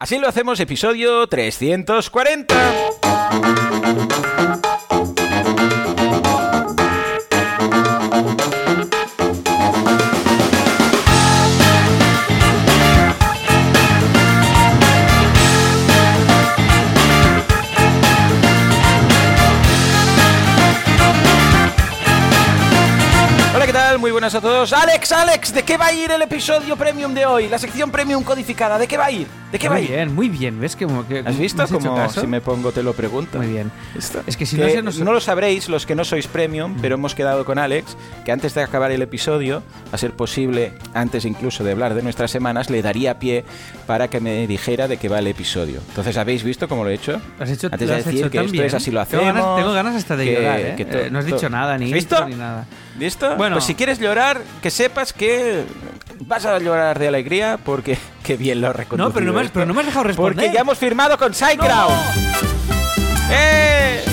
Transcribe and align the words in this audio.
Así 0.00 0.18
lo 0.18 0.28
hacemos, 0.28 0.58
episodio 0.60 1.26
340. 1.26 2.54
Buenas 24.30 24.34
a 24.34 24.40
todos. 24.40 24.72
Alex, 24.72 25.12
Alex, 25.12 25.54
¿de 25.54 25.62
qué 25.62 25.76
va 25.76 25.86
a 25.86 25.92
ir 25.92 26.10
el 26.10 26.22
episodio 26.22 26.76
premium 26.76 27.12
de 27.14 27.26
hoy? 27.26 27.48
La 27.48 27.58
sección 27.58 27.90
premium 27.90 28.22
codificada, 28.22 28.78
¿de 28.78 28.86
qué 28.86 28.96
va 28.96 29.06
a 29.06 29.10
ir? 29.10 29.26
¿De 29.50 29.58
qué 29.58 29.68
va 29.68 29.74
a 29.76 29.78
Muy 29.78 29.86
ir? 29.86 29.92
bien, 29.94 30.14
muy 30.14 30.28
bien. 30.28 30.60
¿Ves 30.60 30.76
que, 30.76 30.86
que 31.08 31.18
¿Has 31.26 31.36
visto 31.38 31.66
caso? 31.66 32.20
si 32.20 32.26
me 32.28 32.40
pongo 32.40 32.70
te 32.70 32.82
lo 32.84 32.92
pregunto? 32.92 33.38
Muy 33.38 33.48
bien. 33.48 33.70
¿Visto? 33.94 34.22
Es 34.26 34.36
que 34.36 34.46
si 34.46 34.56
Que 34.56 34.62
no 34.64 34.68
se 34.70 34.82
nos... 34.82 34.98
no 35.00 35.12
lo 35.12 35.20
sabréis 35.20 35.68
los 35.68 35.86
que 35.86 35.94
no 35.96 36.04
sois 36.04 36.28
premium, 36.28 36.76
pero 36.80 36.94
hemos 36.94 37.14
quedado 37.16 37.44
con 37.44 37.58
Alex 37.58 37.96
que 38.24 38.30
antes 38.30 38.54
de 38.54 38.62
acabar 38.62 38.92
el 38.92 39.02
episodio, 39.02 39.62
a 39.90 39.98
ser 39.98 40.12
posible, 40.12 40.74
antes 40.94 41.24
incluso 41.24 41.64
de 41.64 41.72
hablar 41.72 41.94
de 41.94 42.02
nuestras 42.02 42.30
semanas, 42.30 42.70
le 42.70 42.82
daría 42.82 43.18
pie 43.18 43.44
para 43.86 44.08
que 44.08 44.20
me 44.20 44.46
dijera 44.46 44.86
de 44.86 44.98
qué 44.98 45.08
va 45.08 45.18
el 45.18 45.26
episodio. 45.26 45.80
Entonces, 45.88 46.16
¿habéis 46.16 46.44
visto 46.44 46.68
cómo 46.68 46.84
lo 46.84 46.90
he 46.90 46.94
hecho? 46.94 47.20
Has 47.40 47.50
hecho, 47.50 47.68
antes 47.72 47.88
de 47.88 47.96
decir 47.96 48.18
hecho 48.20 48.30
que 48.30 48.38
esto 48.38 48.52
bien. 48.52 48.64
es 48.66 48.74
así 48.74 48.90
lo 48.92 49.04
Tengo 49.06 49.22
hacemos. 49.24 49.42
ganas, 49.42 49.56
tengo 49.56 49.72
ganas 49.72 49.96
hasta 49.96 50.16
de 50.16 50.24
que- 50.26 50.34
llorar, 50.34 50.60
¿eh? 50.60 50.74
Eh, 50.78 51.08
No 51.10 51.18
has 51.18 51.26
dicho 51.26 51.48
nada, 51.50 51.76
ni 51.76 51.86
¿Has 51.86 51.92
visto? 51.92 52.28
ni 52.28 52.36
nada. 52.36 52.66
¿Listo? 53.00 53.34
Bueno. 53.36 53.56
Pues 53.56 53.64
si 53.64 53.74
quieres 53.74 53.98
llorar, 53.98 54.42
que 54.60 54.70
sepas 54.70 55.14
que 55.14 55.64
vas 56.20 56.44
a 56.44 56.58
llorar 56.58 56.98
de 56.98 57.08
alegría 57.08 57.58
porque 57.64 57.96
qué 58.22 58.36
bien 58.36 58.60
lo 58.60 58.68
has 58.68 58.76
reconocido. 58.76 59.08
No, 59.08 59.14
pero 59.14 59.24
no 59.26 59.32
me 59.32 59.40
has- 59.40 59.46
esto. 59.46 59.54
pero 59.54 59.66
no 59.66 59.72
me 59.74 59.80
has 59.80 59.86
dejado 59.86 60.04
responder. 60.04 60.36
Porque 60.44 60.54
ya 60.54 60.60
hemos 60.60 60.76
firmado 60.78 61.16
con 61.16 61.32
SiteGround. 61.32 61.96
¡Eh! 63.32 64.04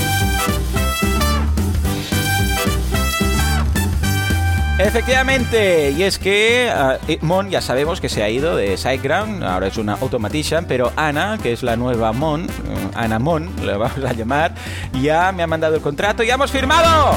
Efectivamente, 4.79 5.89
y 5.91 6.03
es 6.03 6.19
que 6.19 6.69
ah, 6.71 6.97
eh, 7.07 7.17
Mon 7.21 7.49
ya 7.49 7.61
sabemos 7.61 7.99
que 7.99 8.09
se 8.09 8.21
ha 8.21 8.29
ido 8.29 8.55
de 8.55 8.77
SiteGround, 8.77 9.43
ahora 9.43 9.67
es 9.67 9.77
una 9.77 9.93
Automatician, 9.95 10.65
pero 10.65 10.93
Ana, 10.95 11.39
que 11.41 11.51
es 11.51 11.63
la 11.63 11.75
nueva 11.75 12.13
Mon, 12.13 12.43
eh, 12.45 12.47
Ana 12.93 13.17
Mon, 13.17 13.49
la 13.65 13.75
vamos 13.77 13.97
a 14.07 14.13
llamar, 14.13 14.53
ya 15.01 15.31
me 15.31 15.41
ha 15.41 15.47
mandado 15.47 15.75
el 15.75 15.81
contrato 15.81 16.23
y 16.23 16.27
ya 16.27 16.35
hemos 16.35 16.51
firmado. 16.51 17.15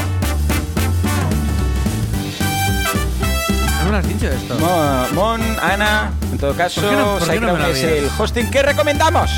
Me 3.90 3.96
lo 3.96 3.98
has 3.98 4.08
dicho 4.08 4.28
esto. 4.28 4.54
Mo- 4.58 5.06
Mon, 5.14 5.40
Ana, 5.60 6.12
en 6.30 6.38
todo 6.38 6.54
caso, 6.54 6.80
¿Por 6.80 6.90
qué 6.90 6.96
no- 6.96 7.18
por 7.18 7.28
qué 7.28 7.40
no 7.40 7.46
lo 7.56 7.66
es 7.66 7.82
habías? 7.84 7.98
el 7.98 8.08
hosting 8.18 8.50
que 8.50 8.62
recomendamos. 8.62 9.30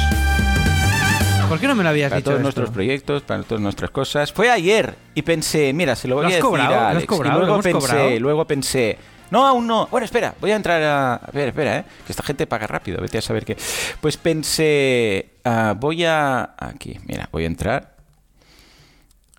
¿Por 1.48 1.58
qué 1.58 1.66
no 1.66 1.74
me 1.74 1.82
lo 1.82 1.88
habías 1.90 2.10
Para 2.10 2.18
dicho 2.18 2.24
todos 2.30 2.36
esto? 2.38 2.42
nuestros 2.44 2.70
proyectos, 2.70 3.22
para 3.22 3.42
todas 3.42 3.62
nuestras 3.62 3.90
cosas. 3.90 4.32
Fue 4.32 4.50
ayer 4.50 4.94
y 5.14 5.22
pensé, 5.22 5.72
mira, 5.72 5.96
se 5.96 6.08
lo 6.08 6.16
voy 6.16 6.22
¿Lo 6.24 6.26
a 6.26 6.28
has 6.28 6.34
decir 6.34 6.44
cobrado? 6.44 6.74
a 6.74 6.76
¿Lo 6.76 6.82
has 6.86 6.90
Alex. 6.96 7.06
cobrado? 7.06 7.30
Y 7.30 7.32
¿Lo 7.32 7.38
luego 7.46 7.54
hemos 7.54 7.64
pensé, 7.64 7.78
cobrado? 7.92 8.20
luego 8.20 8.46
pensé, 8.46 8.98
no, 9.30 9.46
aún 9.46 9.66
no. 9.66 9.86
Bueno, 9.90 10.04
espera, 10.04 10.34
voy 10.40 10.50
a 10.50 10.56
entrar 10.56 10.82
a... 10.82 11.14
A 11.14 11.30
ver, 11.32 11.48
espera, 11.48 11.78
¿eh? 11.78 11.84
Que 12.06 12.12
esta 12.12 12.22
gente 12.22 12.46
paga 12.46 12.66
rápido, 12.66 13.00
vete 13.00 13.18
a 13.18 13.22
saber 13.22 13.44
qué. 13.46 13.56
Pues 14.00 14.16
pensé, 14.18 15.30
ah, 15.44 15.74
voy 15.78 16.04
a... 16.04 16.54
Aquí, 16.58 16.98
mira, 17.06 17.28
voy 17.32 17.44
a 17.44 17.46
entrar. 17.46 17.96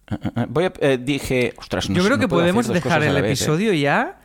Ah, 0.08 0.17
ah, 0.36 0.45
Voy 0.50 0.66
a, 0.66 0.73
eh, 0.81 1.00
dije, 1.02 1.53
ostras, 1.58 1.89
no 1.89 1.95
Yo 1.98 2.03
creo 2.03 2.17
no 2.17 2.22
que 2.22 2.27
podemos 2.27 2.67
dejar 2.67 3.02
a 3.03 3.08
el 3.08 3.17
¿eh? 3.17 3.20
episodio 3.20 3.73
ya 3.73 4.20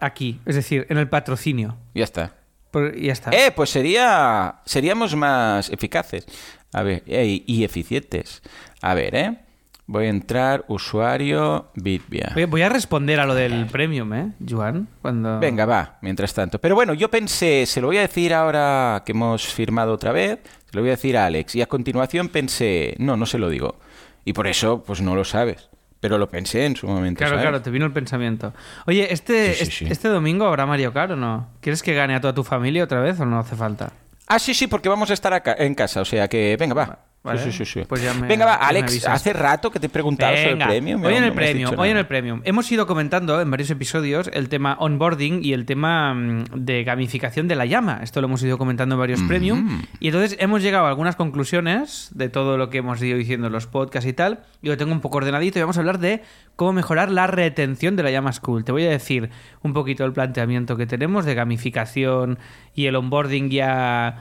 aquí, 0.00 0.40
es 0.46 0.54
decir, 0.54 0.86
en 0.88 0.98
el 0.98 1.08
patrocinio. 1.08 1.76
Ya 1.94 2.04
está. 2.04 2.34
Por- 2.70 2.96
ya 2.96 3.12
está. 3.12 3.30
Eh, 3.30 3.50
pues 3.54 3.70
sería 3.70 4.56
seríamos 4.64 5.14
más 5.16 5.70
eficaces. 5.70 6.26
A 6.72 6.82
ver, 6.82 7.02
eh, 7.06 7.42
y 7.46 7.64
eficientes. 7.64 8.42
A 8.80 8.94
ver, 8.94 9.14
¿eh? 9.14 9.38
Voy 9.86 10.06
a 10.06 10.10
entrar, 10.10 10.64
usuario, 10.68 11.72
Bitvia. 11.74 12.32
Voy, 12.48 12.62
a 12.62 12.68
responder 12.68 13.18
a 13.18 13.26
lo 13.26 13.34
del 13.34 13.66
premium, 13.66 14.12
¿eh, 14.14 14.32
Joan? 14.48 14.86
Cuando... 15.02 15.40
Venga, 15.40 15.66
va, 15.66 15.98
mientras 16.00 16.32
tanto. 16.32 16.60
Pero 16.60 16.76
bueno, 16.76 16.94
yo 16.94 17.10
pensé, 17.10 17.66
se 17.66 17.80
lo 17.80 17.88
voy 17.88 17.96
a 17.96 18.02
decir 18.02 18.32
ahora 18.32 19.02
que 19.04 19.10
hemos 19.10 19.44
firmado 19.44 19.92
otra 19.92 20.12
vez, 20.12 20.38
se 20.70 20.76
lo 20.76 20.82
voy 20.82 20.90
a 20.90 20.92
decir 20.92 21.16
a 21.16 21.26
Alex. 21.26 21.56
Y 21.56 21.62
a 21.62 21.66
continuación 21.66 22.28
pensé, 22.28 22.94
no, 22.98 23.16
no 23.16 23.26
se 23.26 23.38
lo 23.38 23.48
digo. 23.48 23.80
Y 24.24 24.32
por 24.32 24.46
eso, 24.46 24.84
pues 24.84 25.00
no 25.00 25.16
lo 25.16 25.24
sabes. 25.24 25.69
Pero 26.00 26.16
lo 26.18 26.28
pensé 26.30 26.64
en 26.64 26.76
su 26.76 26.86
momento. 26.86 27.18
Claro, 27.18 27.32
¿sabes? 27.36 27.42
claro, 27.42 27.62
te 27.62 27.70
vino 27.70 27.84
el 27.86 27.92
pensamiento. 27.92 28.54
Oye, 28.86 29.12
este, 29.12 29.52
Sí, 29.54 29.66
sí, 29.66 29.84
este, 29.84 29.92
este 29.92 30.08
domingo 30.08 30.46
habrá 30.46 30.64
Mario 30.66 30.92
Kart 30.92 31.12
o 31.12 31.16
no? 31.16 31.48
¿Quieres 31.60 31.82
que 31.82 31.94
gane 31.94 32.14
a 32.14 32.20
toda 32.20 32.34
tu 32.34 32.42
familia 32.42 32.84
otra 32.84 33.00
vez 33.00 33.20
o 33.20 33.26
no 33.26 33.38
hace 33.38 33.54
falta? 33.56 33.92
Ah, 34.26 34.38
sí, 34.38 34.54
sí, 34.54 34.66
porque 34.66 34.88
vamos 34.88 35.10
a 35.10 35.14
estar 35.14 35.32
acá- 35.34 35.56
en 35.58 35.74
casa, 35.74 36.00
o 36.00 36.04
sea 36.04 36.28
que, 36.28 36.56
venga, 36.58 36.74
va. 36.74 36.98
Vale, 37.22 37.38
Sí, 37.42 37.52
sí, 37.52 37.66
sí, 37.66 37.82
pues 37.86 38.02
ya 38.02 38.14
me- 38.14 38.28
venga, 38.28 38.46
va, 38.46 38.54
Alex, 38.54 39.06
hace 39.06 39.34
rato 39.34 39.70
que 39.70 39.78
te 39.78 39.86
he 39.86 39.90
preguntado 39.90 40.34
sobre 40.34 40.52
el 40.52 40.58
premio. 40.58 40.96
Hoy 41.04 41.14
en 41.16 41.24
el 41.24 41.28
no 41.30 41.34
premium, 41.36 41.74
hoy 41.78 41.90
en 41.90 41.96
el 41.98 42.06
premium. 42.06 42.40
Hemos 42.44 42.72
ido 42.72 42.86
comentando 42.86 43.42
en 43.42 43.50
varios 43.50 43.68
episodios 43.68 44.30
el 44.32 44.48
tema 44.48 44.74
onboarding 44.78 45.44
y 45.44 45.52
el 45.52 45.66
tema 45.66 46.14
mm, 46.14 46.44
de 46.54 46.82
gamificación 46.82 47.46
de 47.46 47.56
la 47.56 47.66
llama. 47.66 48.00
Esto 48.02 48.22
lo 48.22 48.26
hemos 48.26 48.42
ido 48.42 48.56
comentando 48.56 48.94
en 48.94 49.00
varios 49.00 49.20
premium. 49.24 49.82
Y 50.00 50.06
entonces 50.08 50.38
hemos 50.40 50.62
llegado 50.62 50.86
a 50.86 50.88
algunas 50.88 51.14
conclusiones 51.14 52.08
de 52.14 52.30
todo 52.30 52.56
lo 52.56 52.70
que 52.70 52.78
hemos 52.78 53.02
ido 53.02 53.18
diciendo 53.18 53.48
en 53.48 53.52
los 53.52 53.66
podcasts 53.66 54.08
y 54.08 54.14
tal. 54.14 54.40
Y 54.62 54.68
lo 54.68 54.78
tengo 54.78 54.92
un 54.92 55.00
poco 55.02 55.18
ordenadito 55.18 55.58
y 55.58 55.60
vamos 55.62 55.76
a 55.76 55.80
hablar 55.80 55.98
de 55.98 56.22
cómo 56.56 56.72
mejorar 56.72 57.10
la 57.10 57.26
retención 57.26 57.96
de 57.96 58.02
la 58.02 58.10
llama 58.10 58.32
school. 58.32 58.64
Te 58.64 58.72
voy 58.72 58.86
a 58.86 58.90
decir 58.90 59.28
un 59.60 59.74
poquito 59.74 60.06
el 60.06 60.14
planteamiento 60.14 60.74
que 60.78 60.86
tenemos 60.86 61.26
de 61.26 61.34
gamificación 61.34 62.38
y 62.74 62.86
el 62.86 62.96
onboarding 62.96 63.50
ya 63.50 64.16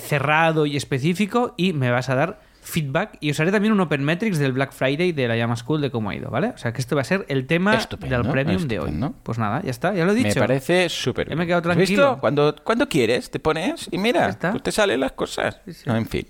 cerrado 0.00 0.66
y 0.66 0.76
específico 0.76 1.54
y 1.56 1.72
me 1.72 1.90
vas 1.90 2.08
a 2.08 2.14
dar 2.14 2.40
feedback 2.64 3.16
y 3.20 3.30
os 3.30 3.38
haré 3.40 3.52
también 3.52 3.72
un 3.72 3.80
Open 3.80 4.02
Metrics 4.02 4.38
del 4.38 4.52
Black 4.52 4.72
Friday 4.72 5.12
de 5.12 5.28
la 5.28 5.36
Llama 5.36 5.56
School 5.56 5.80
de 5.80 5.90
cómo 5.90 6.10
ha 6.10 6.14
ido, 6.14 6.30
¿vale? 6.30 6.48
O 6.48 6.58
sea 6.58 6.72
que 6.72 6.80
esto 6.80 6.96
va 6.96 7.02
a 7.02 7.04
ser 7.04 7.24
el 7.28 7.46
tema 7.46 7.74
Estupendo, 7.74 8.22
del 8.22 8.30
premium 8.30 8.66
de 8.66 8.78
hoy. 8.80 8.92
Pues 9.22 9.38
nada, 9.38 9.62
ya 9.62 9.70
está, 9.70 9.94
ya 9.94 10.04
lo 10.04 10.12
he 10.12 10.14
dicho. 10.14 10.28
Me 10.40 10.46
parece 10.46 10.88
súper. 10.88 11.28
Ya 11.28 11.36
me 11.36 11.44
he 11.44 11.46
quedado 11.46 11.60
¿Has 11.70 11.76
tranquilo. 11.76 12.02
visto? 12.10 12.20
Cuando, 12.20 12.54
cuando 12.64 12.88
quieres, 12.88 13.30
te 13.30 13.38
pones 13.38 13.88
y 13.90 13.98
mira, 13.98 14.36
pues 14.40 14.62
te 14.62 14.72
salen 14.72 15.00
las 15.00 15.12
cosas. 15.12 15.60
Sí, 15.66 15.72
sí. 15.72 15.82
No, 15.86 15.96
en 15.96 16.06
fin. 16.06 16.26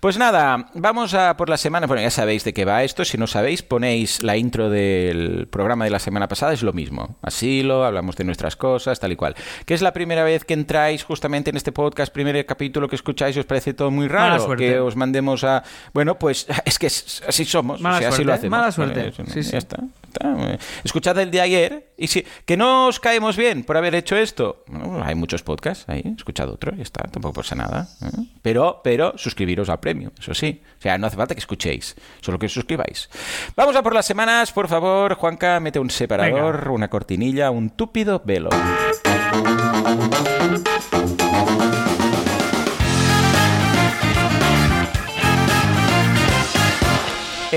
Pues 0.00 0.18
nada, 0.18 0.68
vamos 0.74 1.14
a 1.14 1.36
por 1.36 1.48
la 1.48 1.56
semana. 1.56 1.86
Bueno, 1.86 2.02
ya 2.02 2.10
sabéis 2.10 2.44
de 2.44 2.52
qué 2.52 2.64
va 2.64 2.82
esto. 2.84 3.04
Si 3.04 3.18
no 3.18 3.26
sabéis, 3.26 3.62
ponéis 3.62 4.22
la 4.22 4.36
intro 4.36 4.70
del 4.70 5.48
programa 5.50 5.84
de 5.84 5.90
la 5.90 5.98
semana 5.98 6.28
pasada, 6.28 6.52
es 6.52 6.62
lo 6.62 6.72
mismo. 6.72 7.16
Asilo, 7.22 7.84
hablamos 7.84 8.16
de 8.16 8.24
nuestras 8.24 8.56
cosas, 8.56 9.00
tal 9.00 9.12
y 9.12 9.16
cual. 9.16 9.34
Que 9.66 9.74
es 9.74 9.82
la 9.82 9.92
primera 9.92 10.24
vez 10.24 10.44
que 10.44 10.54
entráis 10.54 11.04
justamente 11.04 11.50
en 11.50 11.56
este 11.56 11.72
podcast, 11.72 12.12
primer 12.12 12.44
capítulo 12.46 12.88
que 12.88 12.96
escucháis 12.96 13.36
y 13.36 13.40
os 13.40 13.46
parece 13.46 13.74
todo 13.74 13.90
muy 13.90 14.08
raro. 14.08 14.56
Que 14.56 14.78
os 14.80 14.96
mandemos 14.96 15.44
a. 15.44 15.62
Bueno, 15.92 16.18
pues 16.18 16.46
es 16.64 16.78
que 16.78 16.86
así 16.86 17.44
somos. 17.44 17.80
Mala 17.80 17.96
o 17.96 17.98
sea, 17.98 18.08
así 18.08 18.16
suerte, 18.16 18.26
lo 18.28 18.34
hacemos. 18.34 18.58
mala 18.58 18.72
suerte. 18.72 18.98
Vale, 19.00 19.08
eso 19.10 19.22
no- 19.22 19.30
Sí, 19.32 19.42
sí. 19.42 19.52
Ya 19.52 19.58
está. 19.58 19.76
está. 20.06 20.52
Eh, 20.52 20.58
Escuchad 20.84 21.18
el 21.18 21.30
de 21.30 21.40
ayer 21.40 21.92
y 21.96 22.06
si 22.08 22.24
que 22.44 22.56
no 22.56 22.86
os 22.88 23.00
caemos 23.00 23.36
bien 23.36 23.64
por 23.64 23.76
haber 23.76 23.94
hecho 23.94 24.16
esto. 24.16 24.64
Bueno, 24.66 25.02
hay 25.04 25.14
muchos 25.14 25.42
podcasts 25.42 25.84
ahí, 25.88 26.02
escuchad 26.16 26.48
otro, 26.48 26.74
ya 26.76 26.82
está, 26.82 27.02
tampoco 27.04 27.34
pasa 27.34 27.54
nada. 27.54 27.88
¿eh? 28.02 28.08
Pero, 28.42 28.80
pero 28.84 29.14
suscribiros 29.16 29.68
al 29.68 29.80
premio, 29.80 30.12
eso 30.18 30.34
sí. 30.34 30.60
O 30.78 30.82
sea, 30.82 30.98
no 30.98 31.06
hace 31.06 31.16
falta 31.16 31.34
que 31.34 31.40
escuchéis, 31.40 31.94
solo 32.20 32.38
que 32.38 32.46
os 32.46 32.52
suscribáis. 32.52 33.08
Vamos 33.56 33.76
a 33.76 33.82
por 33.82 33.94
las 33.94 34.04
semanas, 34.06 34.52
por 34.52 34.68
favor, 34.68 35.14
Juanca, 35.14 35.60
mete 35.60 35.78
un 35.78 35.90
separador, 35.90 36.68
una 36.70 36.88
cortinilla, 36.88 37.50
un 37.50 37.70
túpido 37.70 38.20
velo. 38.24 38.50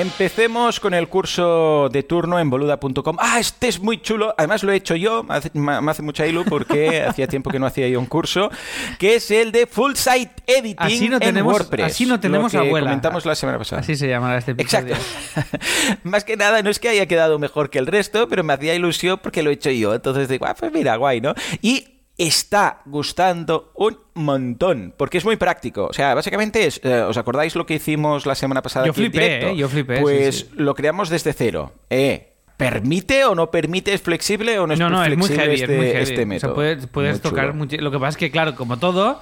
Empecemos 0.06 0.80
con 0.80 0.94
el 0.94 1.08
curso 1.08 1.90
de 1.92 2.04
turno 2.04 2.40
en 2.40 2.48
boluda.com. 2.50 3.18
Ah, 3.20 3.40
este 3.40 3.68
es 3.68 3.80
muy 3.80 4.00
chulo. 4.00 4.36
Además 4.38 4.62
lo 4.62 4.72
he 4.72 4.76
hecho 4.76 4.96
yo, 4.96 5.24
me 5.24 5.34
hace, 5.34 5.50
me 5.56 5.82
me 5.82 5.90
hace 5.92 6.04
mucha 6.04 6.28
ilu 6.28 6.46
porque 6.46 7.02
hacía 7.10 7.28
tiempo 7.28 7.50
que 7.50 7.58
no 7.58 7.66
hacía 7.66 7.88
yo 7.90 8.00
un 8.00 8.06
curso, 8.06 8.52
que 9.00 9.16
es 9.16 9.32
el 9.32 9.52
de 9.52 9.66
Full 9.66 9.94
Site 9.96 10.32
Editing 10.46 10.76
Así 10.78 11.10
no 11.10 11.16
en 11.16 11.22
tenemos- 11.22 11.54
WordPress. 11.54 11.86
así 11.88 12.06
no 12.06 12.20
tenemos 12.20 12.54
lo 12.54 12.62
que 12.62 12.68
abuela. 12.68 12.88
comentamos 12.88 13.26
la 13.26 13.34
semana 13.34 13.58
pasada. 13.58 13.82
Así 13.82 13.96
se 13.96 14.08
llamará 14.08 14.38
este 14.38 14.52
episodio. 14.52 14.94
Exacto. 14.96 15.58
Más 16.04 16.24
que 16.24 16.38
nada, 16.38 16.62
no 16.62 16.70
es 16.70 16.78
que 16.78 16.90
haya 16.90 17.08
quedado 17.08 17.40
mejor 17.40 17.72
que 17.72 17.80
el 17.80 17.88
resto, 17.88 18.28
pero 18.30 18.44
me 18.44 18.54
hacía 18.54 18.76
ilusión 18.76 19.20
porque 19.24 19.42
lo 19.42 19.50
he 19.50 19.54
hecho 19.54 19.72
yo. 19.72 19.96
Entonces 19.96 20.30
digo, 20.30 20.46
ah, 20.46 20.56
pues 20.58 20.72
mira, 20.72 20.96
guay, 20.98 21.20
¿no? 21.20 21.34
Y 21.64 21.88
está 22.18 22.82
gustando 22.86 23.72
un 23.76 23.98
montón, 24.14 24.94
porque 24.96 25.18
es 25.18 25.26
muy 25.26 25.36
práctico. 25.36 25.86
O 25.88 25.94
sea, 25.94 26.14
básicamente 26.14 26.66
es, 26.66 26.80
eh, 26.84 27.02
¿os 27.02 27.18
acordáis 27.18 27.56
lo 27.56 27.66
que 27.66 27.76
hicimos 27.76 28.26
la 28.26 28.36
semana 28.36 28.62
pasada 28.62 28.86
Yo 28.86 28.92
aquí 28.92 29.06
en 29.06 29.12
flipé, 29.12 29.26
directo? 29.26 29.48
¿eh? 29.50 29.58
Yo 29.58 29.70
flipé, 29.70 30.02
Pues 30.02 30.36
sí. 30.38 30.50
lo 30.56 30.74
creamos 30.76 31.10
desde 31.10 31.34
cero. 31.34 31.74
Eh, 31.90 32.32
¿Permite 32.58 33.26
o 33.26 33.36
no 33.36 33.52
permite? 33.52 33.94
¿Es 33.94 34.02
flexible 34.02 34.58
o 34.60 34.66
no 34.68 34.74
es 34.74 34.80
No, 34.80 34.90
no, 34.90 35.04
es 35.04 35.18
muy 35.18 35.28
heavy, 35.28 35.56
este, 35.56 35.64
es 35.74 35.78
muy 35.78 35.88
heavy. 35.88 36.04
este 36.04 36.14
O 36.14 36.18
sea, 36.18 36.26
método? 36.26 36.56
puedes, 36.56 36.88
puedes 36.88 37.14
Muy 37.16 37.20
tocar 37.32 37.54
mucho- 37.54 37.76
Lo 37.78 37.92
que 37.92 37.98
pasa 38.00 38.10
es 38.12 38.18
que, 38.18 38.32
claro, 38.32 38.56
como 38.56 38.78
todo, 38.78 39.22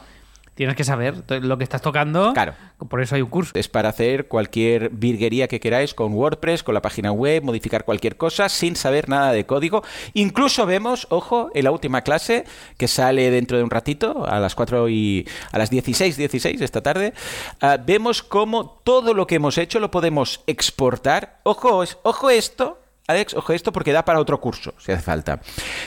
tienes 0.56 0.76
que 0.76 0.84
saber 0.84 1.24
lo 1.42 1.58
que 1.58 1.64
estás 1.64 1.82
tocando. 1.82 2.34
Claro. 2.34 2.54
Por 2.90 3.02
eso 3.02 3.16
hay 3.16 3.22
un 3.22 3.30
curso. 3.30 3.52
Es 3.56 3.68
para 3.68 3.90
hacer 3.90 4.28
cualquier 4.28 4.90
virguería 4.90 5.48
que 5.48 5.60
queráis 5.60 5.94
con 5.94 6.14
WordPress, 6.14 6.64
con 6.64 6.74
la 6.74 6.82
página 6.82 7.12
web, 7.12 7.44
modificar 7.44 7.86
cualquier 7.86 8.18
cosa 8.18 8.50
sin 8.50 8.76
saber 8.76 9.10
nada 9.10 9.32
de 9.32 9.46
código. 9.46 9.84
Incluso 10.14 10.66
vemos, 10.66 11.08
ojo, 11.10 11.50
en 11.54 11.64
la 11.64 11.72
última 11.72 12.02
clase 12.02 12.46
que 12.78 12.88
sale 12.88 13.32
dentro 13.32 13.58
de 13.58 13.64
un 13.64 13.70
ratito, 13.70 14.26
a 14.28 14.40
las 14.40 14.56
4 14.56 14.90
y 14.90 15.28
a 15.52 15.58
las 15.58 15.70
16, 15.70 16.18
16 16.18 16.62
esta 16.62 16.82
tarde, 16.82 17.14
ah, 17.62 17.78
vemos 17.84 18.22
cómo 18.24 18.82
todo 18.84 19.14
lo 19.14 19.28
que 19.28 19.36
hemos 19.36 19.58
hecho 19.58 19.80
lo 19.80 19.92
podemos 19.92 20.42
exportar. 20.48 21.40
Ojo, 21.44 21.84
ojo 22.04 22.30
esto. 22.30 22.83
Alex, 23.06 23.34
ojo 23.34 23.52
esto 23.52 23.74
porque 23.74 23.92
da 23.92 24.06
para 24.06 24.22
otro 24.22 24.40
curso, 24.40 24.74
si 24.78 24.94
hace 24.94 25.02
falta. 25.02 25.42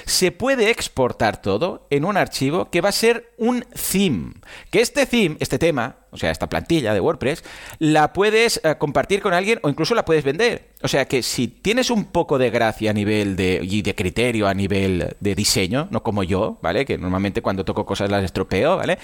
Se 0.04 0.32
puede 0.32 0.68
exportar 0.68 1.40
todo 1.40 1.86
en 1.88 2.04
un 2.04 2.18
archivo 2.18 2.70
que 2.70 2.82
va 2.82 2.90
a 2.90 2.92
ser 2.92 3.32
un 3.38 3.64
theme. 3.90 4.34
Que 4.70 4.82
este 4.82 5.06
theme, 5.06 5.38
este 5.40 5.58
tema, 5.58 5.96
o 6.10 6.18
sea, 6.18 6.30
esta 6.30 6.46
plantilla 6.46 6.92
de 6.92 7.00
WordPress, 7.00 7.42
la 7.78 8.12
puedes 8.12 8.60
eh, 8.62 8.74
compartir 8.76 9.22
con 9.22 9.32
alguien 9.32 9.60
o 9.62 9.70
incluso 9.70 9.94
la 9.94 10.04
puedes 10.04 10.24
vender. 10.24 10.68
O 10.82 10.88
sea 10.88 11.06
que 11.06 11.22
si 11.22 11.48
tienes 11.48 11.88
un 11.88 12.04
poco 12.04 12.36
de 12.36 12.50
gracia 12.50 12.90
a 12.90 12.94
nivel 12.94 13.34
de, 13.34 13.60
y 13.62 13.80
de 13.80 13.94
criterio 13.94 14.46
a 14.46 14.52
nivel 14.52 15.16
de 15.18 15.34
diseño, 15.34 15.88
no 15.90 16.02
como 16.02 16.22
yo, 16.22 16.58
¿vale? 16.60 16.84
Que 16.84 16.98
normalmente 16.98 17.40
cuando 17.40 17.64
toco 17.64 17.86
cosas 17.86 18.10
las 18.10 18.24
estropeo, 18.24 18.76
¿vale? 18.76 18.98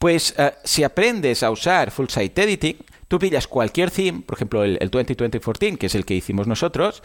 Pues 0.00 0.34
eh, 0.36 0.52
si 0.64 0.82
aprendes 0.82 1.44
a 1.44 1.52
usar 1.52 1.92
Full 1.92 2.08
Site 2.08 2.42
Editing, 2.42 2.76
Tú 3.12 3.18
pillas 3.18 3.46
cualquier 3.46 3.90
theme, 3.90 4.22
por 4.22 4.38
ejemplo 4.38 4.64
el, 4.64 4.78
el 4.80 4.90
2020-14, 4.90 5.76
que 5.76 5.84
es 5.84 5.94
el 5.94 6.06
que 6.06 6.14
hicimos 6.14 6.46
nosotros, 6.46 7.02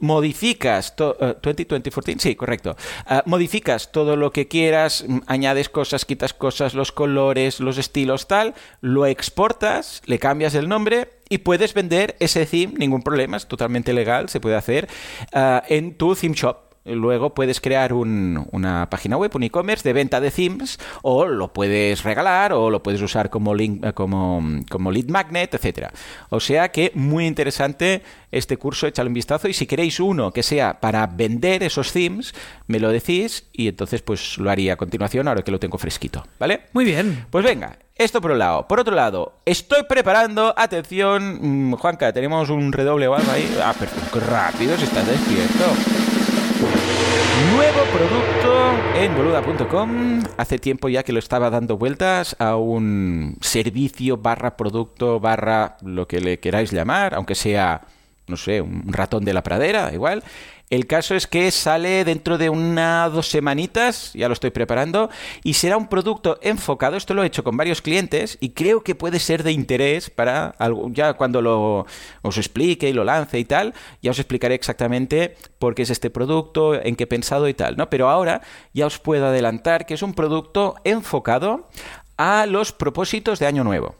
modificas... 0.00 0.92
eh, 0.98 1.36
2020-14, 1.40 2.18
sí, 2.18 2.34
correcto. 2.34 2.74
Ah, 3.06 3.22
modificas 3.24 3.92
todo 3.92 4.16
lo 4.16 4.32
que 4.32 4.48
quieras, 4.48 5.04
mm, 5.06 5.18
añades 5.28 5.68
cosas, 5.68 6.04
quitas 6.04 6.34
cosas, 6.34 6.74
los 6.74 6.90
colores, 6.90 7.60
los 7.60 7.78
estilos, 7.78 8.26
tal, 8.26 8.54
lo 8.80 9.06
exportas, 9.06 10.02
le 10.06 10.18
cambias 10.18 10.56
el 10.56 10.68
nombre 10.68 11.12
y 11.28 11.38
puedes 11.38 11.72
vender 11.72 12.16
ese 12.18 12.44
theme, 12.44 12.74
ningún 12.76 13.02
problema, 13.02 13.36
es 13.36 13.46
totalmente 13.46 13.92
legal, 13.92 14.28
se 14.28 14.40
puede 14.40 14.56
hacer, 14.56 14.88
ah, 15.32 15.62
en 15.68 15.94
tu 15.94 16.16
theme 16.16 16.34
shop. 16.34 16.71
Luego 16.84 17.34
puedes 17.34 17.60
crear 17.60 17.92
un- 17.92 18.48
una 18.50 18.88
página 18.90 19.16
web, 19.16 19.30
un 19.34 19.44
e-commerce 19.44 19.88
de 19.88 19.92
venta 19.92 20.20
de 20.20 20.30
themes, 20.30 20.78
o 21.02 21.26
lo 21.26 21.52
puedes 21.52 22.02
regalar, 22.02 22.52
o 22.52 22.70
lo 22.70 22.82
puedes 22.82 23.00
usar 23.02 23.30
como, 23.30 23.54
link, 23.54 23.84
eh, 23.84 23.92
como, 23.92 24.42
como 24.68 24.90
lead 24.90 25.06
magnet, 25.08 25.54
etcétera. 25.54 25.92
O 26.30 26.40
sea 26.40 26.70
que 26.72 26.90
muy 26.94 27.26
interesante 27.26 28.02
este 28.32 28.56
curso, 28.56 28.86
échale 28.86 29.08
un 29.08 29.14
vistazo. 29.14 29.46
Y 29.48 29.52
si 29.52 29.66
queréis 29.66 30.00
uno 30.00 30.32
que 30.32 30.42
sea 30.42 30.80
para 30.80 31.06
vender 31.06 31.62
esos 31.62 31.92
themes, 31.92 32.34
me 32.66 32.80
lo 32.80 32.90
decís 32.90 33.46
y 33.52 33.68
entonces 33.68 34.02
pues 34.02 34.38
lo 34.38 34.50
haría 34.50 34.72
a 34.72 34.76
continuación, 34.76 35.28
ahora 35.28 35.42
que 35.42 35.50
lo 35.52 35.60
tengo 35.60 35.78
fresquito. 35.78 36.26
¿Vale? 36.40 36.62
Muy 36.72 36.84
bien. 36.84 37.26
Pues 37.30 37.44
venga, 37.44 37.78
esto 37.94 38.20
por 38.20 38.32
un 38.32 38.38
lado. 38.38 38.66
Por 38.66 38.80
otro 38.80 38.94
lado, 38.96 39.34
estoy 39.44 39.84
preparando, 39.88 40.52
atención, 40.56 41.70
mm, 41.70 41.74
Juanca, 41.74 42.12
tenemos 42.12 42.50
un 42.50 42.72
redoble 42.72 43.06
o 43.06 43.14
algo 43.14 43.30
ahí. 43.30 43.48
Ah, 43.62 43.74
qué 44.12 44.18
rápido, 44.20 44.76
si 44.76 44.84
estás 44.84 45.06
despierto. 45.06 45.64
Nuevo 47.54 47.80
producto 47.92 48.72
en 48.94 49.14
boluda.com. 49.14 50.22
Hace 50.36 50.58
tiempo 50.58 50.88
ya 50.88 51.02
que 51.02 51.12
lo 51.12 51.18
estaba 51.18 51.50
dando 51.50 51.76
vueltas 51.76 52.36
a 52.38 52.56
un 52.56 53.36
servicio 53.40 54.16
barra 54.16 54.56
producto 54.56 55.20
barra 55.20 55.76
lo 55.82 56.06
que 56.06 56.20
le 56.20 56.40
queráis 56.40 56.72
llamar, 56.72 57.14
aunque 57.14 57.34
sea, 57.34 57.82
no 58.28 58.36
sé, 58.36 58.60
un 58.60 58.92
ratón 58.92 59.24
de 59.24 59.34
la 59.34 59.42
pradera, 59.42 59.92
igual. 59.92 60.22
El 60.72 60.86
caso 60.86 61.14
es 61.14 61.26
que 61.26 61.50
sale 61.50 62.02
dentro 62.02 62.38
de 62.38 62.48
una 62.48 63.06
dos 63.10 63.28
semanitas, 63.28 64.10
ya 64.14 64.26
lo 64.26 64.32
estoy 64.32 64.52
preparando, 64.52 65.10
y 65.44 65.52
será 65.52 65.76
un 65.76 65.86
producto 65.86 66.38
enfocado. 66.40 66.96
Esto 66.96 67.12
lo 67.12 67.22
he 67.22 67.26
hecho 67.26 67.44
con 67.44 67.58
varios 67.58 67.82
clientes 67.82 68.38
y 68.40 68.52
creo 68.52 68.82
que 68.82 68.94
puede 68.94 69.18
ser 69.18 69.42
de 69.42 69.52
interés 69.52 70.08
para. 70.08 70.54
Ya 70.92 71.12
cuando 71.12 71.42
lo 71.42 71.84
os 72.22 72.38
explique 72.38 72.88
y 72.88 72.94
lo 72.94 73.04
lance 73.04 73.38
y 73.38 73.44
tal, 73.44 73.74
ya 74.00 74.12
os 74.12 74.18
explicaré 74.18 74.54
exactamente 74.54 75.36
por 75.58 75.74
qué 75.74 75.82
es 75.82 75.90
este 75.90 76.08
producto, 76.08 76.82
en 76.82 76.96
qué 76.96 77.04
he 77.04 77.06
pensado 77.06 77.48
y 77.48 77.54
tal, 77.54 77.76
¿no? 77.76 77.90
Pero 77.90 78.08
ahora 78.08 78.40
ya 78.72 78.86
os 78.86 78.98
puedo 78.98 79.26
adelantar 79.26 79.84
que 79.84 79.92
es 79.92 80.02
un 80.02 80.14
producto 80.14 80.76
enfocado 80.84 81.68
a 82.16 82.46
los 82.46 82.72
propósitos 82.72 83.38
de 83.38 83.46
Año 83.46 83.62
Nuevo. 83.62 83.94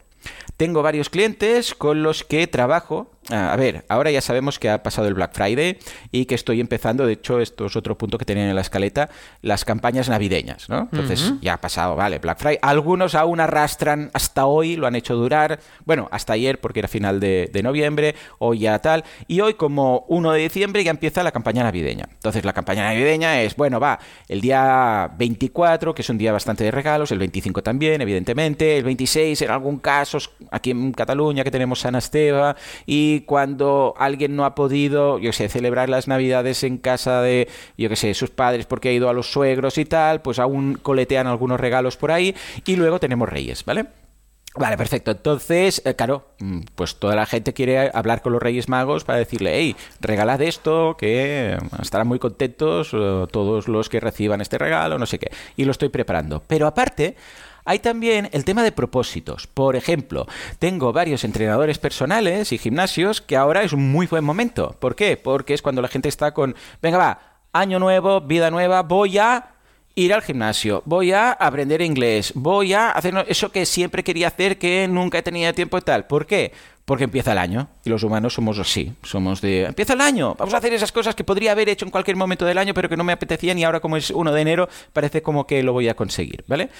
Tengo 0.56 0.82
varios 0.82 1.10
clientes 1.10 1.74
con 1.74 2.02
los 2.02 2.24
que 2.24 2.46
trabajo. 2.46 3.10
Ah, 3.30 3.52
A 3.52 3.56
ver, 3.56 3.84
ahora 3.88 4.10
ya 4.10 4.20
sabemos 4.20 4.58
que 4.58 4.68
ha 4.68 4.82
pasado 4.82 5.06
el 5.06 5.14
Black 5.14 5.32
Friday 5.32 5.78
y 6.10 6.24
que 6.26 6.34
estoy 6.34 6.60
empezando, 6.60 7.06
de 7.06 7.12
hecho, 7.12 7.40
esto 7.40 7.66
es 7.66 7.76
otro 7.76 7.96
punto 7.96 8.18
que 8.18 8.24
tenían 8.24 8.48
en 8.48 8.54
la 8.56 8.62
escaleta, 8.62 9.10
las 9.42 9.64
campañas 9.64 10.08
navideñas, 10.08 10.68
¿no? 10.68 10.88
Entonces, 10.90 11.34
ya 11.40 11.54
ha 11.54 11.60
pasado, 11.60 11.94
vale, 11.94 12.18
Black 12.18 12.38
Friday. 12.38 12.58
Algunos 12.62 13.14
aún 13.14 13.38
arrastran 13.38 14.10
hasta 14.12 14.46
hoy, 14.46 14.74
lo 14.76 14.88
han 14.88 14.96
hecho 14.96 15.14
durar, 15.14 15.60
bueno, 15.84 16.08
hasta 16.10 16.32
ayer 16.32 16.60
porque 16.60 16.80
era 16.80 16.88
final 16.88 17.20
de, 17.20 17.48
de 17.52 17.62
noviembre, 17.62 18.16
hoy 18.38 18.60
ya 18.60 18.78
tal, 18.80 19.04
y 19.28 19.40
hoy 19.40 19.54
como 19.54 20.04
1 20.08 20.32
de 20.32 20.40
diciembre 20.40 20.82
ya 20.82 20.90
empieza 20.90 21.22
la 21.22 21.30
campaña 21.30 21.62
navideña. 21.62 22.08
Entonces, 22.12 22.44
la 22.44 22.52
campaña 22.52 22.82
navideña 22.82 23.40
es, 23.42 23.54
bueno, 23.54 23.78
va, 23.78 24.00
el 24.28 24.40
día 24.40 25.12
24, 25.16 25.94
que 25.94 26.02
es 26.02 26.10
un 26.10 26.18
día 26.18 26.32
bastante 26.32 26.64
de 26.64 26.72
regalos, 26.72 27.12
el 27.12 27.20
25 27.20 27.62
también, 27.62 28.00
evidentemente, 28.00 28.78
el 28.78 28.84
26 28.84 29.42
en 29.42 29.50
algún 29.50 29.78
caso, 29.78 30.18
aquí 30.50 30.72
en 30.72 30.92
Cataluña 30.92 31.44
que 31.44 31.50
tenemos 31.52 31.80
San 31.80 31.94
Esteba, 31.94 32.56
y 32.84 33.11
cuando 33.20 33.94
alguien 33.98 34.34
no 34.34 34.44
ha 34.44 34.54
podido, 34.54 35.18
yo 35.18 35.32
sé, 35.32 35.48
celebrar 35.48 35.88
las 35.88 36.08
navidades 36.08 36.64
en 36.64 36.78
casa 36.78 37.22
de, 37.22 37.48
yo 37.78 37.88
qué 37.88 37.96
sé, 37.96 38.14
sus 38.14 38.30
padres 38.30 38.66
porque 38.66 38.88
ha 38.88 38.92
ido 38.92 39.08
a 39.08 39.12
los 39.12 39.30
suegros 39.30 39.78
y 39.78 39.84
tal, 39.84 40.22
pues 40.22 40.38
aún 40.38 40.78
coletean 40.82 41.26
algunos 41.26 41.60
regalos 41.60 41.96
por 41.96 42.10
ahí, 42.10 42.34
y 42.64 42.76
luego 42.76 42.98
tenemos 42.98 43.28
Reyes, 43.28 43.64
¿vale? 43.64 43.86
Vale, 44.54 44.76
perfecto. 44.76 45.12
Entonces, 45.12 45.80
eh, 45.86 45.94
claro, 45.94 46.26
mm, 46.38 46.60
pues 46.74 46.96
toda 46.96 47.16
la 47.16 47.24
gente 47.24 47.54
quiere 47.54 47.90
hablar 47.94 48.20
con 48.20 48.34
los 48.34 48.42
Reyes 48.42 48.68
Magos 48.68 49.04
para 49.04 49.18
decirle, 49.18 49.52
hey, 49.54 49.76
regalad 50.00 50.42
esto, 50.42 50.94
que 50.98 51.56
estarán 51.80 52.06
muy 52.06 52.18
contentos 52.18 52.90
eh, 52.92 53.26
todos 53.30 53.68
los 53.68 53.88
que 53.88 53.98
reciban 53.98 54.42
este 54.42 54.58
regalo, 54.58 54.98
no 54.98 55.06
sé 55.06 55.18
qué. 55.18 55.30
Y 55.56 55.64
lo 55.64 55.70
estoy 55.70 55.88
preparando. 55.88 56.42
Pero 56.46 56.66
aparte, 56.66 57.16
hay 57.64 57.78
también 57.78 58.28
el 58.32 58.44
tema 58.44 58.62
de 58.62 58.72
propósitos. 58.72 59.46
Por 59.46 59.76
ejemplo, 59.76 60.26
tengo 60.58 60.92
varios 60.92 61.24
entrenadores 61.24 61.78
personales 61.78 62.52
y 62.52 62.58
gimnasios 62.58 63.20
que 63.20 63.36
ahora 63.36 63.62
es 63.62 63.72
un 63.72 63.90
muy 63.90 64.06
buen 64.06 64.24
momento. 64.24 64.76
¿Por 64.80 64.96
qué? 64.96 65.16
Porque 65.16 65.54
es 65.54 65.62
cuando 65.62 65.82
la 65.82 65.88
gente 65.88 66.08
está 66.08 66.32
con, 66.34 66.54
venga, 66.80 66.98
va, 66.98 67.20
año 67.52 67.78
nuevo, 67.78 68.20
vida 68.20 68.50
nueva, 68.50 68.82
voy 68.82 69.18
a 69.18 69.48
ir 69.94 70.14
al 70.14 70.22
gimnasio, 70.22 70.82
voy 70.86 71.12
a 71.12 71.32
aprender 71.32 71.82
inglés, 71.82 72.32
voy 72.34 72.72
a 72.72 72.90
hacer 72.90 73.14
eso 73.28 73.52
que 73.52 73.66
siempre 73.66 74.02
quería 74.02 74.28
hacer 74.28 74.58
que 74.58 74.88
nunca 74.88 75.18
he 75.18 75.22
tenido 75.22 75.52
tiempo 75.52 75.78
y 75.78 75.82
tal. 75.82 76.06
¿Por 76.06 76.26
qué? 76.26 76.52
Porque 76.84 77.04
empieza 77.04 77.32
el 77.32 77.38
año 77.38 77.68
y 77.84 77.90
los 77.90 78.02
humanos 78.02 78.34
somos 78.34 78.58
así, 78.58 78.92
somos 79.02 79.40
de 79.40 79.64
empieza 79.64 79.94
el 79.94 80.00
año, 80.00 80.34
vamos 80.38 80.54
a 80.54 80.58
hacer 80.58 80.72
esas 80.72 80.92
cosas 80.92 81.14
que 81.14 81.24
podría 81.24 81.52
haber 81.52 81.68
hecho 81.68 81.84
en 81.84 81.90
cualquier 81.90 82.16
momento 82.16 82.44
del 82.44 82.58
año 82.58 82.74
pero 82.74 82.88
que 82.88 82.96
no 82.96 83.04
me 83.04 83.12
apetecían 83.12 83.58
y 83.58 83.64
ahora 83.64 83.80
como 83.80 83.96
es 83.96 84.10
1 84.10 84.32
de 84.32 84.40
enero 84.40 84.68
parece 84.92 85.22
como 85.22 85.46
que 85.46 85.62
lo 85.62 85.72
voy 85.72 85.88
a 85.88 85.94
conseguir, 85.94 86.44
¿vale? 86.46 86.70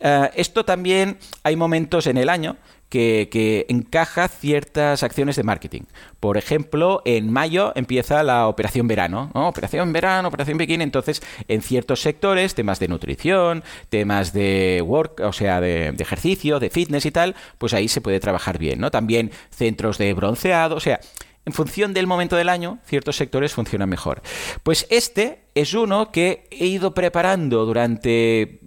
Eh, 0.00 0.30
esto 0.34 0.64
también 0.64 1.18
hay 1.42 1.56
momentos 1.56 2.06
en 2.06 2.16
el 2.16 2.28
año 2.28 2.56
que, 2.90 3.28
que, 3.30 3.66
encaja 3.68 4.28
ciertas 4.28 5.02
acciones 5.02 5.36
de 5.36 5.44
marketing. 5.44 5.82
Por 6.18 6.36
ejemplo, 6.36 7.02
en 7.04 7.32
mayo 7.32 7.72
empieza 7.76 8.22
la 8.22 8.48
operación 8.48 8.88
verano, 8.88 9.30
¿no? 9.32 9.48
Operación 9.48 9.92
verano, 9.92 10.28
operación 10.28 10.58
bikini. 10.58 10.82
Entonces, 10.82 11.22
en 11.48 11.62
ciertos 11.62 12.02
sectores, 12.02 12.54
temas 12.54 12.80
de 12.80 12.88
nutrición, 12.88 13.62
temas 13.88 14.32
de 14.32 14.82
work, 14.84 15.20
o 15.20 15.32
sea, 15.32 15.60
de, 15.60 15.92
de 15.92 16.02
ejercicio, 16.02 16.58
de 16.58 16.68
fitness 16.68 17.06
y 17.06 17.12
tal, 17.12 17.36
pues 17.58 17.72
ahí 17.72 17.86
se 17.88 18.00
puede 18.00 18.18
trabajar 18.18 18.58
bien, 18.58 18.80
¿no? 18.80 18.90
También 18.90 19.30
centros 19.50 19.96
de 19.96 20.12
o 20.52 20.80
sea, 20.80 21.00
en 21.46 21.52
función 21.52 21.94
del 21.94 22.06
momento 22.06 22.36
del 22.36 22.48
año, 22.48 22.78
ciertos 22.84 23.16
sectores 23.16 23.54
funcionan 23.54 23.88
mejor. 23.88 24.22
Pues 24.62 24.86
este 24.90 25.46
es 25.54 25.74
uno 25.74 26.12
que 26.12 26.46
he 26.50 26.66
ido 26.66 26.94
preparando 26.94 27.64
durante 27.64 28.59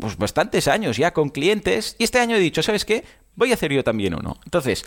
pues, 0.00 0.16
bastantes 0.16 0.68
años 0.68 0.96
ya 0.96 1.12
con 1.12 1.28
clientes 1.30 1.96
y 1.98 2.04
este 2.04 2.18
año 2.20 2.36
he 2.36 2.40
dicho, 2.40 2.62
¿sabes 2.62 2.84
qué? 2.84 3.04
Voy 3.36 3.50
a 3.50 3.54
hacer 3.54 3.72
yo 3.72 3.82
también 3.84 4.14
uno. 4.14 4.36
Entonces, 4.44 4.84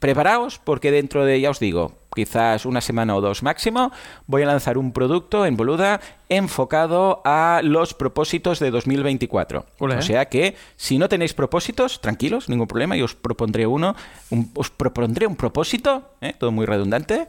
preparaos 0.00 0.58
porque 0.58 0.90
dentro 0.90 1.24
de, 1.24 1.40
ya 1.40 1.50
os 1.50 1.60
digo, 1.60 1.96
quizás 2.14 2.66
una 2.66 2.80
semana 2.80 3.14
o 3.14 3.20
dos 3.20 3.42
máximo, 3.44 3.92
voy 4.26 4.42
a 4.42 4.46
lanzar 4.46 4.76
un 4.78 4.92
producto 4.92 5.46
en 5.46 5.56
Boluda 5.56 6.00
enfocado 6.28 7.22
a 7.24 7.60
los 7.62 7.94
propósitos 7.94 8.58
de 8.58 8.72
2024. 8.72 9.64
Olé. 9.78 9.96
O 9.96 10.02
sea 10.02 10.28
que 10.28 10.56
si 10.76 10.98
no 10.98 11.08
tenéis 11.08 11.34
propósitos, 11.34 12.00
tranquilos, 12.00 12.48
ningún 12.48 12.66
problema, 12.66 12.96
yo 12.96 13.04
os 13.04 13.14
propondré 13.14 13.66
uno, 13.68 13.94
un- 14.30 14.50
os 14.56 14.70
propondré 14.70 15.28
un 15.28 15.36
propósito, 15.36 16.10
¿eh? 16.20 16.34
todo 16.36 16.50
muy 16.50 16.66
redundante 16.66 17.28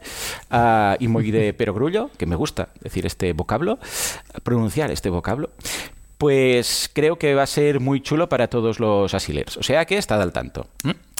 ah, 0.50 0.96
y 0.98 1.06
muy 1.06 1.30
de 1.30 1.52
perogrullo, 1.54 2.10
que 2.18 2.26
me 2.26 2.34
gusta 2.34 2.70
decir 2.80 3.06
este 3.06 3.32
vocablo, 3.32 3.78
pronunciar 4.42 4.90
este 4.90 5.10
vocablo. 5.10 5.50
Pues 6.18 6.90
creo 6.92 7.18
que 7.18 7.34
va 7.34 7.42
a 7.42 7.46
ser 7.46 7.80
muy 7.80 8.00
chulo 8.00 8.28
para 8.28 8.48
todos 8.48 8.80
los 8.80 9.12
asilers. 9.12 9.56
O 9.58 9.62
sea 9.62 9.84
que 9.84 9.98
estad 9.98 10.20
al 10.22 10.32
tanto. 10.32 10.66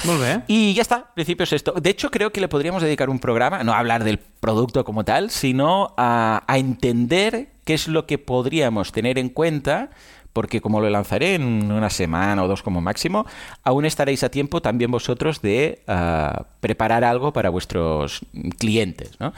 Molt 0.04 0.20
bé. 0.20 0.42
Y 0.46 0.72
ya 0.74 0.82
está, 0.82 1.12
principio 1.14 1.44
es 1.44 1.52
esto. 1.52 1.72
De 1.72 1.90
hecho, 1.90 2.10
creo 2.10 2.32
que 2.32 2.40
le 2.40 2.48
podríamos 2.48 2.82
dedicar 2.82 3.10
un 3.10 3.18
programa, 3.18 3.62
no 3.62 3.72
a 3.72 3.78
hablar 3.78 4.04
del 4.04 4.18
producto 4.18 4.84
como 4.84 5.04
tal, 5.04 5.30
sino 5.30 5.94
a, 5.96 6.44
a 6.46 6.58
entender 6.58 7.48
qué 7.64 7.74
es 7.74 7.88
lo 7.88 8.06
que 8.06 8.18
podríamos 8.18 8.92
tener 8.92 9.18
en 9.18 9.28
cuenta 9.28 9.90
porque 10.36 10.60
como 10.60 10.82
lo 10.82 10.90
lanzaré 10.90 11.36
en 11.36 11.72
una 11.72 11.88
semana 11.88 12.44
o 12.44 12.46
dos 12.46 12.62
como 12.62 12.82
máximo, 12.82 13.24
aún 13.62 13.86
estaréis 13.86 14.22
a 14.22 14.28
tiempo 14.28 14.60
también 14.60 14.90
vosotros 14.90 15.40
de 15.40 15.82
ah, 15.88 16.44
preparar 16.60 17.04
algo 17.04 17.32
para 17.32 17.48
vuestros 17.48 18.20
clientes, 18.58 19.12
¿no? 19.18 19.32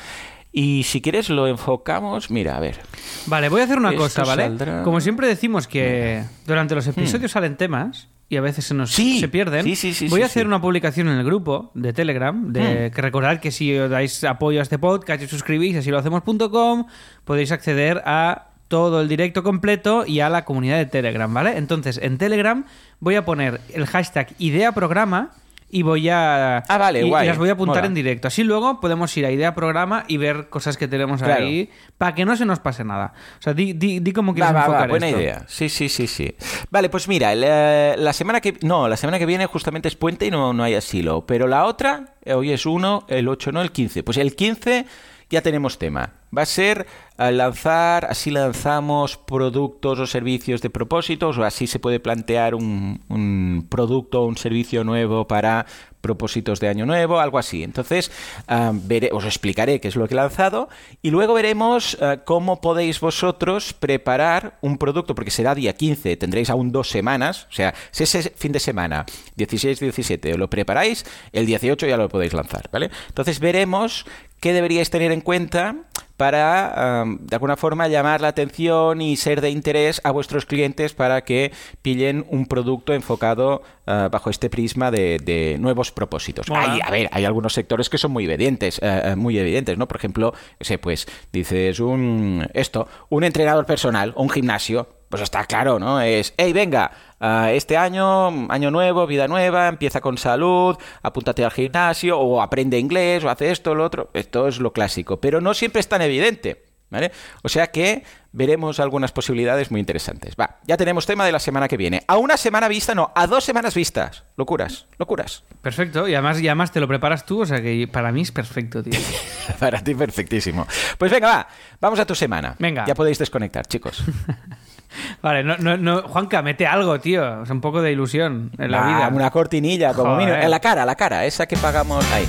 Y 0.60 0.82
si 0.82 1.00
quieres 1.00 1.28
lo 1.30 1.46
enfocamos, 1.46 2.30
mira, 2.32 2.56
a 2.56 2.60
ver. 2.60 2.80
Vale, 3.26 3.48
voy 3.48 3.60
a 3.60 3.64
hacer 3.64 3.78
una 3.78 3.90
Esto 3.90 4.02
cosa, 4.02 4.24
¿vale? 4.24 4.42
saldrá- 4.48 4.82
Como 4.82 5.00
siempre 5.00 5.28
decimos 5.28 5.68
que 5.68 6.24
durante 6.46 6.74
los 6.74 6.84
episodios 6.86 7.30
salen 7.30 7.56
temas 7.56 8.08
y 8.28 8.36
a 8.38 8.40
veces 8.40 8.64
se 8.64 8.74
nos 8.74 8.90
Sí, 8.90 9.20
se 9.20 9.28
pierden. 9.28 9.62
sí, 9.62 9.76
sí, 9.76 9.94
sí, 9.94 10.08
voy 10.08 10.18
sí, 10.18 10.22
a 10.24 10.26
hacer 10.26 10.46
una 10.48 10.60
publicación 10.60 11.06
en 11.08 11.18
el 11.18 11.24
grupo 11.24 11.70
de 11.74 11.92
Telegram, 11.92 12.52
de 12.52 12.90
que 12.92 13.00
recordad 13.02 13.38
que 13.38 13.52
si 13.52 13.76
os 13.78 13.88
dais 13.88 14.24
apoyo 14.24 14.58
a 14.58 14.62
este 14.64 14.78
podcast 14.80 15.22
y 15.22 15.26
os 15.26 15.30
suscribís 15.30 15.76
a 15.76 15.82
silohacemos.com, 15.82 16.86
podéis 17.24 17.52
acceder 17.52 18.02
a 18.04 18.48
todo 18.66 19.00
el 19.00 19.08
directo 19.08 19.42
completo 19.44 20.04
y 20.06 20.20
a 20.20 20.28
la 20.28 20.44
comunidad 20.44 20.76
de 20.78 20.86
Telegram, 20.86 21.32
¿vale? 21.32 21.56
Entonces, 21.56 21.98
en 22.02 22.18
Telegram 22.18 22.64
voy 23.00 23.14
a 23.14 23.24
poner 23.24 23.60
el 23.72 23.86
hashtag 23.86 24.34
idea 24.38 24.72
programa 24.72 25.30
y 25.70 25.82
voy 25.82 26.08
a 26.08 26.58
Ah, 26.58 26.78
vale, 26.78 27.02
y- 27.02 27.08
y 27.08 27.10
las 27.10 27.36
voy 27.38 27.48
a 27.50 27.52
apuntar 27.52 27.76
mola. 27.76 27.86
en 27.88 27.94
directo. 27.94 28.28
Así 28.28 28.42
luego 28.42 28.80
podemos 28.80 29.14
ir 29.16 29.26
a 29.26 29.30
idea 29.30 29.54
programa 29.54 30.04
y 30.08 30.16
ver 30.16 30.48
cosas 30.48 30.76
que 30.76 30.88
tenemos 30.88 31.22
Claro. 31.22 31.44
ahí 31.44 31.70
para 31.98 32.14
que 32.14 32.24
no 32.24 32.36
se 32.36 32.44
nos 32.46 32.58
pase 32.60 32.84
nada. 32.84 33.12
O 33.38 33.42
sea, 33.42 33.52
di, 33.54 33.74
di, 33.74 34.00
di 34.00 34.12
cómo 34.12 34.32
quieres 34.34 34.50
Va, 34.50 34.54
va, 34.54 34.60
va, 34.60 34.66
enfocar 34.66 34.88
buena 34.90 35.08
esto. 35.08 35.20
idea. 35.20 35.44
Sí, 35.46 35.68
sí, 35.68 35.88
sí, 35.88 36.06
sí. 36.06 36.34
Vale, 36.70 36.88
pues 36.88 37.06
mira, 37.08 37.34
la 37.34 38.12
semana 38.12 38.40
que 38.40 38.56
no, 38.62 38.88
la 38.88 38.96
semana 38.96 39.18
que 39.18 39.26
viene 39.26 39.46
justamente 39.46 39.88
es 39.88 39.94
puente 39.96 40.26
y 40.26 40.30
no, 40.30 40.52
no 40.52 40.62
hay 40.64 40.74
asilo. 40.74 41.26
Pero 41.26 41.46
la 41.46 41.64
otra, 41.64 42.14
eh, 42.24 42.32
hoy 42.34 42.52
es 42.52 42.64
1, 42.66 43.04
el 43.08 43.28
8 43.28 43.52
no, 43.52 43.60
el 43.62 43.72
15. 43.72 44.02
Pues 44.02 44.16
el 44.16 44.34
15 44.34 44.86
ya 45.30 45.42
tenemos 45.42 45.78
tema. 45.78 46.12
Va 46.36 46.42
a 46.42 46.46
ser 46.46 46.86
lanzar, 47.16 48.04
así 48.04 48.30
lanzamos 48.30 49.16
productos 49.16 49.98
o 49.98 50.06
servicios 50.06 50.60
de 50.62 50.70
propósitos, 50.70 51.36
o 51.38 51.44
así 51.44 51.66
se 51.66 51.78
puede 51.80 52.00
plantear 52.00 52.54
un, 52.54 53.00
un 53.08 53.66
producto 53.68 54.22
o 54.22 54.26
un 54.26 54.36
servicio 54.36 54.84
nuevo 54.84 55.26
para 55.26 55.66
propósitos 56.00 56.60
de 56.60 56.68
año 56.68 56.86
nuevo, 56.86 57.18
algo 57.18 57.38
así. 57.38 57.64
Entonces, 57.64 58.12
ah, 58.46 58.70
veré- 58.72 59.10
os 59.12 59.24
explicaré 59.24 59.80
qué 59.80 59.88
es 59.88 59.96
lo 59.96 60.06
que 60.06 60.14
he 60.14 60.16
lanzado 60.16 60.68
y 61.02 61.10
luego 61.10 61.34
veremos 61.34 61.98
ah, 62.00 62.18
cómo 62.24 62.60
podéis 62.60 63.00
vosotros 63.00 63.72
preparar 63.72 64.58
un 64.60 64.78
producto, 64.78 65.14
porque 65.16 65.32
será 65.32 65.54
día 65.56 65.72
15, 65.74 66.16
tendréis 66.18 66.50
aún 66.50 66.70
dos 66.70 66.88
semanas, 66.90 67.46
o 67.50 67.52
sea, 67.52 67.74
si 67.90 68.04
ese 68.04 68.30
fin 68.36 68.52
de 68.52 68.60
semana, 68.60 69.06
16-17, 69.36 70.36
lo 70.36 70.48
preparáis, 70.48 71.04
el 71.32 71.46
18 71.46 71.86
ya 71.86 71.96
lo 71.96 72.08
podéis 72.08 72.32
lanzar, 72.32 72.68
¿vale? 72.72 72.90
Entonces 73.08 73.40
veremos 73.40 74.06
qué 74.40 74.52
deberíais 74.52 74.90
tener 74.90 75.10
en 75.10 75.20
cuenta 75.20 75.74
para, 76.18 77.04
de 77.20 77.36
alguna 77.36 77.56
forma, 77.56 77.88
llamar 77.88 78.20
la 78.20 78.28
atención 78.28 79.00
y 79.00 79.16
ser 79.16 79.40
de 79.40 79.50
interés 79.50 80.02
a 80.04 80.10
vuestros 80.10 80.44
clientes 80.44 80.92
para 80.92 81.22
que 81.22 81.52
pillen 81.80 82.26
un 82.28 82.44
producto 82.44 82.92
enfocado 82.92 83.62
ah, 83.86 84.08
bajo 84.10 84.28
este 84.28 84.50
prisma 84.50 84.90
de, 84.90 85.18
de 85.18 85.56
nuevos 85.58 85.92
propósitos. 85.92 86.46
Hay, 86.50 86.80
a 86.84 86.90
ver, 86.90 87.08
hay 87.12 87.24
algunos 87.24 87.54
sectores 87.54 87.88
que 87.88 87.98
son 87.98 88.10
muy 88.10 88.24
evidentes, 88.24 88.78
eh, 88.82 89.02
eh, 89.04 89.16
muy 89.16 89.38
evidentes, 89.38 89.78
¿no? 89.78 89.88
Por 89.88 89.96
ejemplo, 89.96 90.34
sé, 90.60 90.76
pues 90.78 91.06
dices 91.32 91.80
un 91.80 92.46
esto, 92.52 92.88
un 93.08 93.24
entrenador 93.24 93.64
personal 93.64 94.12
un 94.16 94.28
gimnasio, 94.28 94.88
pues 95.08 95.22
está 95.22 95.44
claro, 95.44 95.78
¿no? 95.78 96.00
Es, 96.00 96.34
hey, 96.36 96.52
venga, 96.52 96.90
ah, 97.20 97.52
este 97.52 97.76
año, 97.76 98.50
año 98.50 98.70
nuevo, 98.70 99.06
vida 99.06 99.28
nueva, 99.28 99.68
empieza 99.68 100.00
con 100.00 100.18
salud, 100.18 100.76
apúntate 101.02 101.44
al 101.44 101.50
gimnasio, 101.50 102.18
o 102.18 102.42
aprende 102.42 102.78
inglés, 102.78 103.24
o 103.24 103.30
hace 103.30 103.50
esto, 103.50 103.74
lo 103.74 103.84
otro. 103.84 104.10
Esto 104.14 104.48
es 104.48 104.58
lo 104.58 104.72
clásico, 104.72 105.20
pero 105.20 105.40
no 105.40 105.54
siempre 105.54 105.80
es 105.80 105.88
tan 105.88 106.02
evidente. 106.02 106.68
¿Vale? 106.90 107.12
O 107.42 107.50
sea 107.50 107.66
que 107.66 108.02
veremos 108.32 108.80
algunas 108.80 109.12
posibilidades 109.12 109.70
muy 109.70 109.78
interesantes. 109.78 110.34
Va, 110.40 110.58
ya 110.66 110.78
tenemos 110.78 111.04
tema 111.04 111.26
de 111.26 111.32
la 111.32 111.38
semana 111.38 111.68
que 111.68 111.76
viene. 111.76 112.02
A 112.06 112.16
una 112.16 112.38
semana 112.38 112.66
vista, 112.66 112.94
no, 112.94 113.12
a 113.14 113.26
dos 113.26 113.44
semanas 113.44 113.74
vistas. 113.74 114.24
Locuras, 114.36 114.86
locuras. 114.98 115.44
Perfecto, 115.60 116.08
y 116.08 116.14
además, 116.14 116.40
y 116.40 116.48
además 116.48 116.72
te 116.72 116.80
lo 116.80 116.88
preparas 116.88 117.26
tú, 117.26 117.42
o 117.42 117.46
sea 117.46 117.60
que 117.60 117.86
para 117.88 118.10
mí 118.10 118.22
es 118.22 118.32
perfecto, 118.32 118.82
tío. 118.82 118.98
Para 119.58 119.82
ti, 119.82 119.94
perfectísimo. 119.94 120.66
Pues 120.96 121.10
venga, 121.10 121.26
va, 121.28 121.48
vamos 121.80 121.98
a 121.98 122.06
tu 122.06 122.14
semana. 122.14 122.56
Venga. 122.58 122.86
Ya 122.86 122.94
podéis 122.94 123.18
desconectar, 123.18 123.66
chicos. 123.66 124.02
Vale, 125.20 125.42
no, 125.42 125.56
no, 125.58 125.76
no, 125.76 126.02
Juanca, 126.02 126.42
mete 126.42 126.66
algo, 126.66 127.00
tío. 127.00 127.40
O 127.40 127.46
sea, 127.46 127.54
un 127.54 127.60
poco 127.60 127.82
de 127.82 127.92
ilusión 127.92 128.52
en 128.58 128.70
la 128.70 128.86
vida. 128.86 129.08
Una 129.12 129.30
cortinilla, 129.30 129.92
como 129.92 130.16
mínimo. 130.16 130.36
En 130.36 130.50
la 130.50 130.60
cara, 130.60 130.84
la 130.84 130.94
cara, 130.94 131.24
esa 131.24 131.46
que 131.46 131.56
pagamos 131.56 132.04
ahí. 132.12 132.26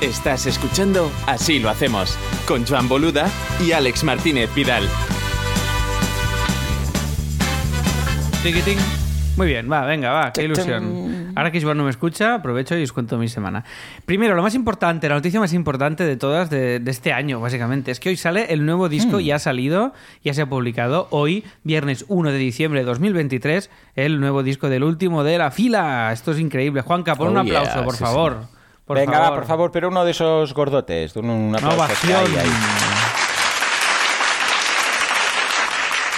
Estás 0.00 0.46
escuchando 0.46 1.10
Así 1.26 1.58
lo 1.58 1.68
hacemos 1.68 2.16
con 2.46 2.66
Joan 2.66 2.88
Boluda 2.88 3.26
y 3.62 3.72
Alex 3.72 4.02
Martínez 4.02 4.48
Vidal. 4.54 4.88
Muy 9.36 9.46
bien, 9.46 9.70
va, 9.70 9.84
venga, 9.84 10.10
va, 10.10 10.32
qué 10.32 10.44
ilusión. 10.44 11.19
Ahora 11.36 11.50
que 11.50 11.60
Joan 11.60 11.76
no 11.78 11.84
me 11.84 11.90
escucha, 11.90 12.34
aprovecho 12.34 12.76
y 12.76 12.82
os 12.82 12.92
cuento 12.92 13.16
mi 13.18 13.28
semana. 13.28 13.64
Primero, 14.06 14.34
lo 14.34 14.42
más 14.42 14.54
importante, 14.54 15.08
la 15.08 15.14
noticia 15.14 15.40
más 15.40 15.52
importante 15.52 16.04
de 16.04 16.16
todas 16.16 16.50
de, 16.50 16.78
de 16.80 16.90
este 16.90 17.12
año, 17.12 17.40
básicamente, 17.40 17.90
es 17.90 18.00
que 18.00 18.08
hoy 18.10 18.16
sale 18.16 18.52
el 18.52 18.64
nuevo 18.66 18.88
disco, 18.88 19.18
Hmm. 19.18 19.20
ya 19.20 19.36
ha 19.36 19.38
salido, 19.38 19.92
ya 20.24 20.34
se 20.34 20.42
ha 20.42 20.46
publicado. 20.46 21.08
Hoy, 21.10 21.44
viernes 21.64 22.04
1 22.08 22.30
de 22.32 22.38
diciembre 22.38 22.80
de 22.80 22.86
2023, 22.86 23.70
el 23.96 24.20
nuevo 24.20 24.42
disco 24.42 24.68
del 24.68 24.84
último 24.84 25.24
de 25.24 25.38
la 25.38 25.50
fila. 25.50 26.10
Esto 26.12 26.32
es 26.32 26.38
increíble. 26.38 26.80
Juanca, 26.82 27.14
pon 27.16 27.28
un 27.28 27.36
Oh, 27.36 27.40
aplauso, 27.40 27.74
yeah, 27.74 27.84
por 27.84 27.94
sí, 27.96 28.04
favor. 28.04 28.36
Por 28.84 28.96
venga, 28.98 29.12
favor. 29.18 29.30
va, 29.32 29.34
por 29.36 29.46
favor, 29.46 29.70
pero 29.72 29.88
uno 29.88 30.04
de 30.04 30.10
esos 30.10 30.52
gordotes. 30.52 31.14
Un, 31.16 31.30
un 31.30 31.54
aplauso 31.54 31.76
ovación. 31.76 32.16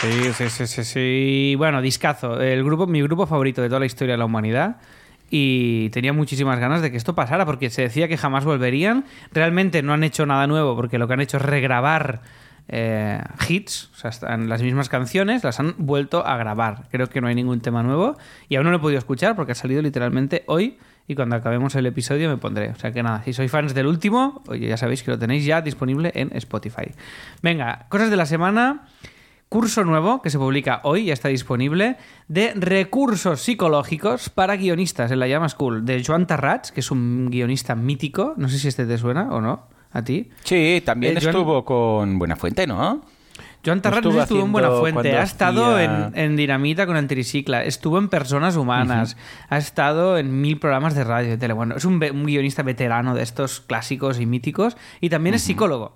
ahí, 0.03 0.33
sí, 0.37 0.49
sí, 0.49 0.67
sí, 0.67 0.85
sí. 0.85 1.55
Bueno, 1.57 1.81
discazo. 1.81 2.41
El 2.41 2.65
grupo, 2.65 2.87
mi 2.87 3.03
grupo 3.03 3.27
favorito 3.27 3.63
de 3.63 3.69
toda 3.69 3.81
la 3.81 3.87
historia 3.87 4.15
de 4.15 4.19
la 4.19 4.25
humanidad. 4.25 4.77
Y 5.35 5.89
tenía 5.93 6.13
muchísimas 6.13 6.61
ganas 6.61 6.83
de 6.83 6.91
que 6.91 6.99
esto 6.99 7.15
pasara 7.15 7.47
porque 7.47 7.71
se 7.71 7.81
decía 7.81 8.07
que 8.07 8.19
jamás 8.19 8.45
volverían. 8.45 9.07
Realmente 9.33 9.83
no 9.83 9.95
han 9.95 10.05
hecho 10.05 10.27
nada 10.27 10.47
nuevo 10.47 10.77
porque 10.77 10.99
lo 10.99 11.09
que 11.09 11.15
han 11.15 11.23
hecho 11.23 11.39
es 11.39 11.43
regrabar 11.43 12.21
eh, 12.69 13.19
hits, 13.49 13.91
o 13.95 13.97
sea, 13.97 14.11
están 14.11 14.51
las 14.51 14.61
mismas 14.61 14.91
canciones, 14.91 15.43
las 15.43 15.59
han 15.59 15.75
vuelto 15.79 16.27
a 16.27 16.37
grabar. 16.37 16.83
Creo 16.91 17.07
que 17.09 17.23
no 17.23 17.29
hay 17.29 17.35
ningún 17.35 17.63
tema 17.63 17.83
nuevo 17.83 18.19
y 18.51 18.57
aún 18.57 18.65
no 18.65 18.73
lo 18.73 18.77
he 18.77 18.81
podido 18.81 18.99
escuchar 18.99 19.35
porque 19.35 19.53
ha 19.53 19.55
salido 19.55 19.81
literalmente 19.81 20.45
hoy 20.49 20.77
y 21.09 21.15
cuando 21.15 21.35
acabemos 21.35 21.75
el 21.77 21.87
episodio 21.87 22.29
me 22.29 22.37
pondré. 22.37 22.69
O 22.69 22.77
sea 22.77 22.93
que 22.93 23.03
nada, 23.03 23.23
si 23.25 23.33
sois 23.33 23.51
fans 23.51 23.73
del 23.73 23.87
último, 23.87 24.43
oye, 24.49 24.69
ya 24.69 24.77
sabéis 24.77 25.03
que 25.03 25.13
lo 25.13 25.19
tenéis 25.19 25.47
ya 25.47 25.63
disponible 25.63 26.13
en 26.15 26.31
Spotify. 26.37 26.93
Venga, 27.41 27.87
cosas 27.89 28.11
de 28.11 28.17
la 28.17 28.27
semana. 28.27 28.83
Curso 29.53 29.85
nuevo 29.85 30.23
que 30.23 30.31
se 30.31 30.39
publica 30.39 30.81
hoy, 30.85 31.05
ya 31.05 31.13
está 31.13 31.29
disponible, 31.29 31.99
de 32.27 32.55
recursos 32.55 33.43
psicológicos 33.43 34.31
para 34.31 34.57
guionistas 34.57 35.11
en 35.11 35.19
la 35.21 35.29
Llama 35.29 35.47
School, 35.51 35.85
de 35.85 36.03
Joan 36.03 36.27
Tarrats, 36.27 36.73
que 36.73 36.81
es 36.81 36.91
un 36.91 37.29
guionista 37.31 37.75
mítico. 37.75 38.33
No 38.39 38.49
sé 38.49 38.59
si 38.59 38.69
este 38.69 38.87
te 38.87 38.97
suena 38.97 39.29
o 39.31 39.43
no, 39.43 39.67
a 39.93 40.03
ti. 40.03 40.31
Sí, 40.43 40.83
también 40.87 41.19
Eh, 41.19 41.21
Joan- 41.21 41.35
estuvo 41.37 41.67
con 41.67 42.19
Buenafuente, 42.19 42.67
¿no? 42.67 43.03
Joan 43.63 43.83
Tarrats 43.83 44.07
Estuvo 44.07 44.23
estuvo 44.23 44.43
en 44.47 44.53
Buenafuente, 44.53 45.17
ha 45.19 45.23
estado 45.23 45.77
hacía- 45.77 45.85
en, 46.15 46.19
en 46.19 46.37
Dinamita 46.37 46.87
con 46.87 46.97
Antiricicla, 46.97 47.63
estuvo 47.63 47.99
en 47.99 48.09
Personas 48.09 48.57
Humanas, 48.57 49.19
ha 49.51 49.59
estado 49.59 50.17
en 50.17 50.41
mil 50.41 50.59
programas 50.61 50.95
de 50.95 51.05
radio 51.05 51.35
y 51.35 51.37
tele. 51.37 51.53
Bueno, 51.53 51.77
es 51.77 51.85
un 51.85 52.01
guionista 52.01 52.63
veterano 52.63 53.15
de 53.15 53.23
estos 53.23 53.61
clásicos 53.61 54.19
y 54.19 54.25
míticos 54.25 54.79
y 55.03 55.11
también 55.11 55.35
es 55.35 55.43
psicólogo. 55.43 55.95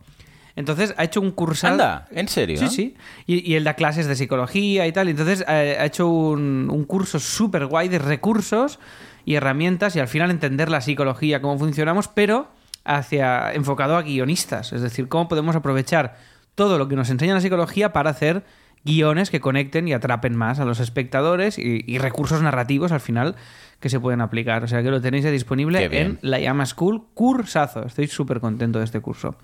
Entonces 0.56 0.94
ha 0.96 1.04
hecho 1.04 1.20
un 1.20 1.30
cursal. 1.30 1.72
Anda, 1.72 2.08
¿en 2.10 2.28
serio? 2.28 2.56
Sí, 2.56 2.68
sí. 2.68 2.96
Y, 3.26 3.48
y 3.48 3.54
él 3.56 3.64
da 3.64 3.74
clases 3.74 4.06
de 4.06 4.16
psicología 4.16 4.86
y 4.86 4.92
tal. 4.92 5.08
Entonces 5.08 5.44
eh, 5.46 5.76
ha 5.78 5.84
hecho 5.84 6.08
un, 6.08 6.68
un 6.72 6.84
curso 6.84 7.20
súper 7.20 7.66
guay 7.66 7.88
de 7.88 7.98
recursos 7.98 8.78
y 9.26 9.34
herramientas 9.34 9.94
y 9.96 10.00
al 10.00 10.08
final 10.08 10.30
entender 10.30 10.70
la 10.70 10.80
psicología, 10.80 11.42
cómo 11.42 11.58
funcionamos, 11.58 12.08
pero 12.08 12.48
hacia 12.84 13.52
enfocado 13.52 13.96
a 13.96 14.02
guionistas. 14.02 14.72
Es 14.72 14.80
decir, 14.80 15.08
cómo 15.08 15.28
podemos 15.28 15.54
aprovechar 15.56 16.16
todo 16.54 16.78
lo 16.78 16.88
que 16.88 16.96
nos 16.96 17.10
enseña 17.10 17.34
la 17.34 17.40
psicología 17.40 17.92
para 17.92 18.10
hacer 18.10 18.44
guiones 18.82 19.30
que 19.30 19.40
conecten 19.40 19.88
y 19.88 19.92
atrapen 19.92 20.36
más 20.36 20.58
a 20.60 20.64
los 20.64 20.80
espectadores 20.80 21.58
y, 21.58 21.84
y 21.86 21.98
recursos 21.98 22.40
narrativos 22.40 22.92
al 22.92 23.00
final 23.00 23.34
que 23.80 23.90
se 23.90 24.00
pueden 24.00 24.20
aplicar. 24.22 24.64
O 24.64 24.68
sea 24.68 24.82
que 24.82 24.90
lo 24.90 25.02
tenéis 25.02 25.24
ya 25.24 25.30
disponible 25.30 25.84
en 25.90 26.18
la 26.22 26.38
Llama 26.38 26.64
School. 26.64 27.02
Cursazo. 27.12 27.84
Estoy 27.84 28.06
súper 28.06 28.40
contento 28.40 28.78
de 28.78 28.86
este 28.86 29.00
curso. 29.00 29.36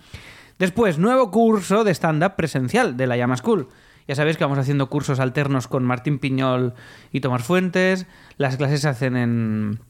Después, 0.62 0.96
nuevo 0.96 1.32
curso 1.32 1.82
de 1.82 1.90
stand-up 1.90 2.36
presencial 2.36 2.96
de 2.96 3.08
la 3.08 3.16
Llama 3.16 3.36
School. 3.36 3.66
Ya 4.06 4.14
sabéis 4.14 4.36
que 4.36 4.44
vamos 4.44 4.60
haciendo 4.60 4.88
cursos 4.88 5.18
alternos 5.18 5.66
con 5.66 5.82
Martín 5.82 6.20
Piñol 6.20 6.74
y 7.10 7.18
Tomás 7.18 7.42
Fuentes. 7.42 8.06
Las 8.36 8.58
clases 8.58 8.82
se 8.82 8.88
hacen 8.88 9.16
en, 9.16 9.80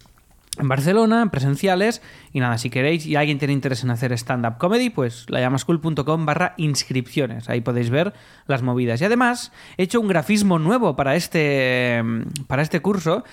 en 0.57 0.69
Barcelona, 0.69 1.31
presenciales. 1.31 2.01
Y 2.33 2.41
nada, 2.41 2.57
si 2.57 2.71
queréis 2.71 3.05
y 3.05 3.17
alguien 3.17 3.39
tiene 3.39 3.53
interés 3.53 3.85
en 3.85 3.91
hacer 3.91 4.15
stand-up 4.15 4.57
comedy, 4.57 4.89
pues 4.89 5.27
layamaschool.com 5.29 6.25
barra 6.25 6.55
inscripciones. 6.57 7.51
Ahí 7.51 7.61
podéis 7.61 7.91
ver 7.91 8.15
las 8.47 8.63
movidas. 8.63 8.99
Y 9.03 9.05
además, 9.05 9.53
he 9.77 9.83
hecho 9.83 10.01
un 10.01 10.09
grafismo 10.09 10.59
nuevo 10.59 10.97
para 10.97 11.17
este, 11.17 12.03
para 12.47 12.63
este 12.63 12.81
curso. 12.81 13.25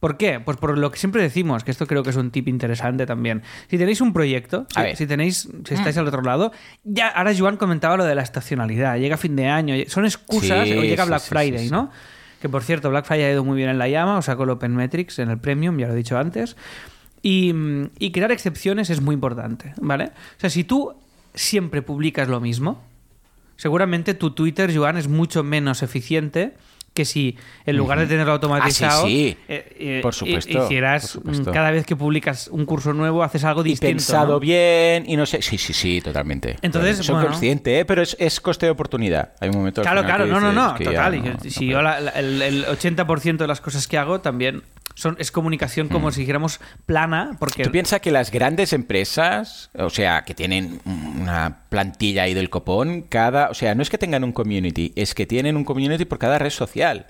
¿Por 0.00 0.16
qué? 0.16 0.38
Pues 0.38 0.56
por 0.56 0.78
lo 0.78 0.90
que 0.92 0.98
siempre 0.98 1.20
decimos, 1.20 1.64
que 1.64 1.72
esto 1.72 1.86
creo 1.86 2.02
que 2.04 2.10
es 2.10 2.16
un 2.16 2.30
tip 2.30 2.46
interesante 2.46 3.04
también. 3.04 3.42
Si 3.68 3.78
tenéis 3.78 4.00
un 4.00 4.12
proyecto, 4.12 4.66
A 4.74 4.80
si, 4.80 4.86
ver. 4.86 4.96
si 4.96 5.06
tenéis, 5.06 5.48
si 5.64 5.74
estáis 5.74 5.96
al 5.96 6.06
otro 6.06 6.22
lado, 6.22 6.52
ya 6.84 7.08
ahora 7.08 7.32
Joan 7.36 7.56
comentaba 7.56 7.96
lo 7.96 8.04
de 8.04 8.14
la 8.14 8.22
estacionalidad, 8.22 8.96
llega 8.98 9.16
fin 9.16 9.34
de 9.34 9.48
año, 9.48 9.74
son 9.88 10.04
excusas 10.04 10.68
Sí, 10.68 10.74
o 10.74 10.82
llega 10.82 11.02
sí, 11.04 11.08
Black 11.08 11.22
sí, 11.22 11.28
Friday, 11.28 11.58
sí, 11.58 11.64
sí. 11.66 11.70
¿no? 11.70 11.90
Que 12.40 12.48
por 12.48 12.62
cierto, 12.62 12.90
Black 12.90 13.06
Friday 13.06 13.24
ha 13.24 13.32
ido 13.32 13.44
muy 13.44 13.56
bien 13.56 13.68
en 13.70 13.78
la 13.78 13.88
llama, 13.88 14.18
os 14.18 14.26
saco 14.26 14.44
el 14.44 14.50
Open 14.50 14.76
Metrics 14.76 15.18
en 15.18 15.30
el 15.30 15.38
Premium, 15.38 15.76
ya 15.78 15.88
lo 15.88 15.94
he 15.94 15.96
dicho 15.96 16.16
antes. 16.16 16.56
Y, 17.20 17.52
mm, 17.52 17.90
y 17.98 18.12
crear 18.12 18.30
excepciones 18.30 18.90
es 18.90 19.00
muy 19.00 19.14
importante, 19.14 19.74
¿vale? 19.80 20.04
O 20.36 20.40
sea, 20.40 20.48
si 20.48 20.62
tú 20.62 20.94
siempre 21.34 21.82
publicas 21.82 22.28
lo 22.28 22.40
mismo, 22.40 22.80
seguramente 23.56 24.14
tu 24.14 24.30
Twitter, 24.30 24.72
Joan, 24.72 24.96
es 24.96 25.08
mucho 25.08 25.42
menos 25.42 25.82
eficiente 25.82 26.54
que 26.98 27.04
si 27.04 27.36
en 27.64 27.76
lugar 27.76 28.00
de 28.00 28.06
tenerlo 28.08 28.32
automatizado, 28.32 29.04
Ah, 29.04 29.06
sí, 29.06 29.36
sí. 29.38 29.44
eh, 29.48 29.76
eh, 29.78 30.00
Por 30.02 30.12
supuesto, 30.14 30.64
hicieras 30.64 31.02
por 31.02 31.10
supuesto. 31.22 31.52
cada 31.52 31.70
vez 31.70 31.86
que 31.86 31.94
publicas 31.94 32.48
un 32.48 32.64
curso 32.66 32.92
nuevo, 32.92 33.22
haces 33.22 33.44
algo 33.44 33.60
Y 33.60 33.70
distinto. 33.70 33.92
pensado 33.92 34.32
¿no? 34.34 34.40
bien 34.40 35.04
y 35.06 35.16
no 35.16 35.26
sé. 35.26 35.40
Sí, 35.42 35.56
sí, 35.58 35.72
sí, 35.72 36.00
totalmente. 36.00 36.56
Entonces. 36.60 36.98
Soy 36.98 37.14
bueno. 37.14 37.28
consciente, 37.30 37.78
¿eh? 37.78 37.84
pero 37.84 38.02
es, 38.02 38.16
es 38.18 38.40
coste 38.40 38.66
de 38.66 38.70
oportunidad. 38.72 39.34
Hay 39.40 39.48
un 39.50 39.56
momento. 39.58 39.82
Claro, 39.82 40.02
claro, 40.04 40.26
no, 40.26 40.40
no, 40.40 40.52
no, 40.52 40.74
total. 40.74 41.14
y 41.14 41.20
no- 41.20 41.36
si 41.48 41.66
yo 41.66 41.80
la- 41.82 42.00
la- 42.00 42.10
el, 42.10 42.42
el 42.42 42.64
80% 42.64 43.36
de 43.44 43.46
las 43.46 43.60
cosas 43.60 43.86
que 43.86 43.96
hago 43.96 44.20
también 44.20 44.64
son, 44.98 45.16
es 45.20 45.30
comunicación 45.30 45.88
como 45.88 46.10
si 46.10 46.22
dijéramos 46.22 46.60
plana, 46.84 47.36
porque... 47.38 47.62
Mm. 47.62 47.66
Tú 47.66 47.70
piensas 47.70 48.00
que 48.00 48.10
las 48.10 48.32
grandes 48.32 48.72
empresas, 48.72 49.70
o 49.74 49.90
sea, 49.90 50.24
que 50.24 50.34
tienen 50.34 50.80
una 50.84 51.60
plantilla 51.68 52.24
ahí 52.24 52.34
del 52.34 52.50
copón, 52.50 53.02
cada, 53.02 53.48
o 53.48 53.54
sea, 53.54 53.76
no 53.76 53.82
es 53.82 53.90
que 53.90 53.98
tengan 53.98 54.24
un 54.24 54.32
community, 54.32 54.92
es 54.96 55.14
que 55.14 55.24
tienen 55.24 55.56
un 55.56 55.64
community 55.64 56.04
por 56.04 56.18
cada 56.18 56.38
red 56.40 56.50
social. 56.50 57.06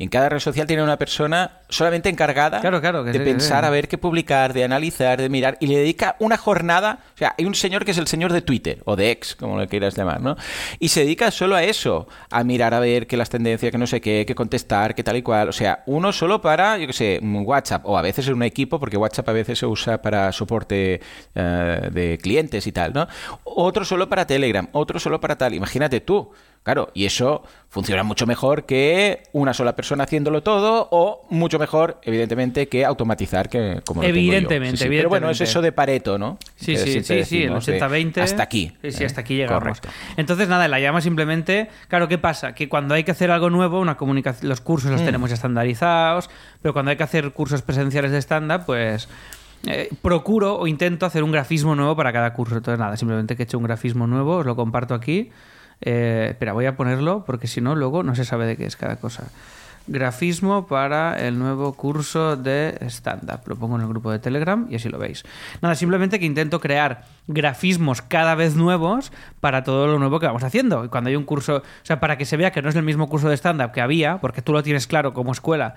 En 0.00 0.08
cada 0.08 0.30
red 0.30 0.38
social 0.38 0.66
tiene 0.66 0.82
una 0.82 0.96
persona 0.96 1.58
solamente 1.68 2.08
encargada 2.08 2.60
Claro, 2.60 2.80
claro, 2.80 3.04
que 3.04 3.12
de 3.12 3.18
sí, 3.18 3.18
que 3.18 3.30
pensar 3.30 3.64
sí. 3.64 3.66
a 3.66 3.70
ver 3.70 3.86
qué 3.86 3.98
publicar, 3.98 4.54
de 4.54 4.64
analizar, 4.64 5.20
de 5.20 5.28
mirar, 5.28 5.58
y 5.60 5.66
le 5.66 5.76
dedica 5.76 6.16
una 6.20 6.38
jornada. 6.38 7.00
O 7.14 7.18
sea, 7.18 7.34
hay 7.36 7.44
un 7.44 7.54
señor 7.54 7.84
que 7.84 7.90
es 7.90 7.98
el 7.98 8.06
señor 8.06 8.32
de 8.32 8.40
Twitter, 8.40 8.80
o 8.86 8.96
de 8.96 9.10
X, 9.10 9.36
como 9.36 9.58
le 9.58 9.68
quieras 9.68 9.94
llamar, 9.94 10.22
¿no? 10.22 10.36
Y 10.78 10.88
se 10.88 11.00
dedica 11.00 11.30
solo 11.30 11.54
a 11.54 11.62
eso, 11.64 12.08
a 12.30 12.42
mirar 12.44 12.72
a 12.72 12.80
ver 12.80 13.06
qué 13.06 13.18
las 13.18 13.28
tendencias, 13.28 13.70
que 13.70 13.76
no 13.76 13.86
sé 13.86 14.00
qué, 14.00 14.24
qué 14.26 14.34
contestar, 14.34 14.94
qué 14.94 15.04
tal 15.04 15.18
y 15.18 15.22
cual. 15.22 15.50
O 15.50 15.52
sea, 15.52 15.82
uno 15.84 16.12
solo 16.12 16.40
para, 16.40 16.78
yo 16.78 16.86
qué 16.86 16.94
sé, 16.94 17.20
WhatsApp, 17.22 17.84
o 17.84 17.98
a 17.98 18.02
veces 18.02 18.26
en 18.28 18.34
un 18.34 18.42
equipo, 18.42 18.80
porque 18.80 18.96
WhatsApp 18.96 19.28
a 19.28 19.32
veces 19.32 19.58
se 19.58 19.66
usa 19.66 20.00
para 20.00 20.32
soporte 20.32 21.02
eh, 21.34 21.88
de 21.92 22.18
clientes 22.22 22.66
y 22.66 22.72
tal, 22.72 22.94
¿no? 22.94 23.06
Otro 23.44 23.84
solo 23.84 24.08
para 24.08 24.26
Telegram, 24.26 24.66
otro 24.72 24.98
solo 24.98 25.20
para 25.20 25.36
tal. 25.36 25.52
Imagínate 25.52 26.00
tú. 26.00 26.32
Claro, 26.62 26.90
y 26.92 27.06
eso 27.06 27.42
funciona 27.70 28.02
mucho 28.02 28.26
mejor 28.26 28.66
que 28.66 29.22
una 29.32 29.54
sola 29.54 29.74
persona 29.74 30.04
haciéndolo 30.04 30.42
todo 30.42 30.88
o 30.90 31.26
mucho 31.30 31.58
mejor, 31.58 31.98
evidentemente, 32.02 32.68
que 32.68 32.84
automatizar 32.84 33.48
que 33.48 33.80
como 33.86 34.02
lo 34.02 34.06
tengo 34.08 34.16
yo. 34.16 34.20
Evidentemente, 34.32 34.76
Sí, 34.76 34.84
Pero 34.88 35.08
bueno, 35.08 35.30
es 35.30 35.40
evidentemente. 35.40 35.44
eso 35.44 35.62
de 35.62 35.72
Pareto, 35.72 36.18
¿no? 36.18 36.36
Sí, 36.56 36.72
Que 36.74 36.78
sí, 36.78 36.92
sí, 36.92 37.02
sí, 37.02 37.12
el 37.14 37.18
decimos 37.54 37.66
de 37.66 37.80
80-20. 37.80 38.20
Hasta 38.20 38.42
aquí. 38.42 38.72
Sí, 38.82 38.92
sí, 38.92 39.02
¿eh? 39.02 39.06
hasta 39.06 39.22
aquí 39.22 39.36
llegamos. 39.36 39.58
Correcto. 39.62 39.88
Entonces, 40.18 40.48
nada, 40.48 40.68
la 40.68 40.78
llama 40.80 41.00
simplemente, 41.00 41.68
claro, 41.88 42.08
¿qué 42.08 42.18
pasa? 42.18 42.54
Que 42.54 42.68
cuando 42.68 42.94
hay 42.94 43.04
que 43.04 43.12
hacer 43.12 43.30
algo 43.30 43.48
nuevo, 43.48 43.80
una 43.80 43.96
comunicación, 43.96 44.48
los 44.50 44.60
cursos 44.60 44.90
Mm. 44.90 44.94
los 44.94 45.04
tenemos 45.04 45.30
ya 45.30 45.34
estandarizados, 45.36 46.28
pero 46.60 46.74
cuando 46.74 46.90
hay 46.90 46.98
que 46.98 47.04
hacer 47.04 47.32
cursos 47.32 47.62
presenciales 47.62 48.10
de 48.12 48.18
stand-up, 48.20 48.64
pues 48.66 49.08
eh, 49.66 49.88
procuro 50.02 50.56
o 50.58 50.66
intento 50.66 51.06
hacer 51.06 51.22
un 51.22 51.32
grafismo 51.32 51.74
nuevo 51.74 51.96
para 51.96 52.12
cada 52.12 52.32
curso. 52.34 52.56
Entonces, 52.56 52.78
nada, 52.78 52.96
simplemente 52.98 53.34
que 53.36 53.42
he 53.42 53.44
hecho 53.44 53.56
un 53.58 53.64
grafismo 53.64 54.06
nuevo, 54.06 54.36
os 54.38 54.46
lo 54.46 54.56
comparto 54.56 54.92
aquí. 54.94 55.30
Eh, 55.80 56.28
espera, 56.30 56.52
voy 56.52 56.66
a 56.66 56.76
ponerlo 56.76 57.24
porque 57.24 57.46
si 57.46 57.60
no, 57.60 57.74
luego 57.74 58.02
no 58.02 58.14
se 58.14 58.24
sabe 58.24 58.46
de 58.46 58.56
qué 58.56 58.64
es 58.66 58.76
cada 58.76 58.96
cosa. 58.96 59.24
Grafismo 59.86 60.66
para 60.66 61.18
el 61.18 61.38
nuevo 61.38 61.72
curso 61.72 62.36
de 62.36 62.78
stand-up. 62.82 63.40
Lo 63.46 63.56
pongo 63.56 63.76
en 63.76 63.82
el 63.82 63.88
grupo 63.88 64.12
de 64.12 64.18
Telegram 64.18 64.66
y 64.70 64.76
así 64.76 64.88
lo 64.88 64.98
veis. 64.98 65.24
Nada, 65.62 65.74
simplemente 65.74 66.20
que 66.20 66.26
intento 66.26 66.60
crear 66.60 67.04
grafismos 67.26 68.02
cada 68.02 68.34
vez 68.34 68.54
nuevos 68.54 69.10
para 69.40 69.64
todo 69.64 69.86
lo 69.86 69.98
nuevo 69.98 70.20
que 70.20 70.26
vamos 70.26 70.44
haciendo. 70.44 70.84
Y 70.84 70.88
cuando 70.88 71.08
hay 71.08 71.16
un 71.16 71.24
curso, 71.24 71.56
o 71.56 71.62
sea, 71.82 71.98
para 71.98 72.18
que 72.18 72.24
se 72.24 72.36
vea 72.36 72.52
que 72.52 72.62
no 72.62 72.68
es 72.68 72.76
el 72.76 72.82
mismo 72.82 73.08
curso 73.08 73.28
de 73.28 73.36
stand-up 73.36 73.72
que 73.72 73.80
había, 73.80 74.18
porque 74.18 74.42
tú 74.42 74.52
lo 74.52 74.62
tienes 74.62 74.86
claro 74.86 75.12
como 75.14 75.32
escuela, 75.32 75.74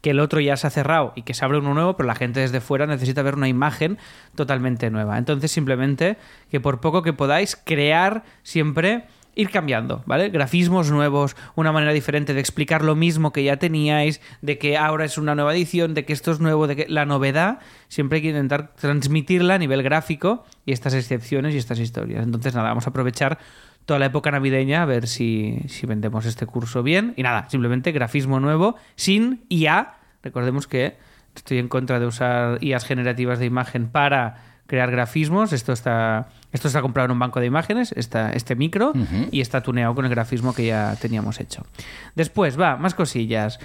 que 0.00 0.10
el 0.10 0.20
otro 0.20 0.40
ya 0.40 0.56
se 0.56 0.66
ha 0.66 0.70
cerrado 0.70 1.12
y 1.14 1.22
que 1.22 1.32
se 1.32 1.44
abre 1.44 1.58
uno 1.58 1.72
nuevo, 1.74 1.96
pero 1.96 2.06
la 2.06 2.14
gente 2.14 2.40
desde 2.40 2.60
fuera 2.60 2.86
necesita 2.86 3.22
ver 3.22 3.36
una 3.36 3.48
imagen 3.48 3.98
totalmente 4.34 4.90
nueva. 4.90 5.16
Entonces, 5.16 5.50
simplemente 5.50 6.18
que 6.50 6.60
por 6.60 6.80
poco 6.80 7.02
que 7.02 7.12
podáis 7.12 7.56
crear 7.56 8.22
siempre 8.42 9.04
ir 9.34 9.50
cambiando, 9.50 10.02
¿vale? 10.06 10.30
Grafismos 10.30 10.90
nuevos, 10.90 11.36
una 11.54 11.72
manera 11.72 11.92
diferente 11.92 12.34
de 12.34 12.40
explicar 12.40 12.82
lo 12.82 12.94
mismo 12.94 13.32
que 13.32 13.44
ya 13.44 13.56
teníais, 13.56 14.20
de 14.42 14.58
que 14.58 14.76
ahora 14.76 15.04
es 15.04 15.18
una 15.18 15.34
nueva 15.34 15.54
edición, 15.54 15.94
de 15.94 16.04
que 16.04 16.12
esto 16.12 16.32
es 16.32 16.40
nuevo, 16.40 16.66
de 16.66 16.76
que 16.76 16.86
la 16.88 17.04
novedad 17.06 17.58
siempre 17.88 18.16
hay 18.16 18.22
que 18.22 18.28
intentar 18.28 18.74
transmitirla 18.74 19.54
a 19.54 19.58
nivel 19.58 19.82
gráfico 19.82 20.44
y 20.64 20.72
estas 20.72 20.94
excepciones 20.94 21.54
y 21.54 21.58
estas 21.58 21.78
historias. 21.78 22.24
Entonces, 22.24 22.54
nada, 22.54 22.68
vamos 22.68 22.86
a 22.86 22.90
aprovechar 22.90 23.38
toda 23.86 23.98
la 23.98 24.06
época 24.06 24.30
navideña 24.30 24.82
a 24.82 24.86
ver 24.86 25.06
si, 25.06 25.58
si 25.68 25.86
vendemos 25.86 26.26
este 26.26 26.46
curso 26.46 26.82
bien. 26.82 27.14
Y 27.16 27.22
nada, 27.22 27.48
simplemente 27.50 27.92
grafismo 27.92 28.40
nuevo, 28.40 28.76
sin 28.96 29.44
IA. 29.48 29.94
Recordemos 30.22 30.66
que 30.66 30.96
estoy 31.34 31.58
en 31.58 31.68
contra 31.68 32.00
de 32.00 32.06
usar 32.06 32.62
IAs 32.62 32.84
generativas 32.84 33.38
de 33.38 33.46
imagen 33.46 33.88
para 33.88 34.36
crear 34.66 34.90
grafismos. 34.90 35.52
Esto 35.52 35.72
está, 35.72 36.28
esto 36.54 36.68
está 36.68 36.80
comprado 36.80 37.06
en 37.06 37.10
un 37.12 37.18
banco 37.18 37.40
de 37.40 37.46
imágenes, 37.46 37.92
esta, 37.96 38.30
este 38.32 38.54
micro, 38.56 38.92
y 39.30 39.40
está 39.42 39.60
tuneado 39.62 39.94
con 39.94 40.04
el 40.06 40.10
grafismo 40.10 40.54
que 40.54 40.64
ya 40.66 40.96
teníamos 41.00 41.40
hecho. 41.40 41.66
Después, 42.14 42.58
va, 42.58 42.76
más 42.76 42.94
cosillas. 42.94 43.58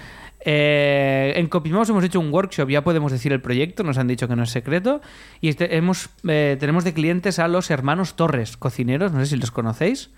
Eh, 0.43 1.33
en 1.35 1.47
Copimouse 1.47 1.89
hemos 1.89 2.03
hecho 2.03 2.19
un 2.19 2.33
workshop, 2.33 2.69
ya 2.69 2.83
podemos 2.83 3.11
decir 3.11 3.31
el 3.31 3.41
proyecto, 3.41 3.83
nos 3.83 3.97
han 3.97 4.07
dicho 4.07 4.27
que 4.27 4.35
no 4.35 4.43
es 4.43 4.49
secreto. 4.49 5.01
Y 5.39 5.49
este- 5.49 5.77
hemos, 5.77 6.09
eh, 6.27 6.57
tenemos 6.59 6.83
de 6.83 6.93
clientes 6.93 7.39
a 7.39 7.47
los 7.47 7.69
hermanos 7.69 8.15
Torres, 8.15 8.57
cocineros, 8.57 9.11
no 9.11 9.19
sé 9.19 9.27
si 9.27 9.35
los 9.37 9.51
conocéis. 9.51 10.09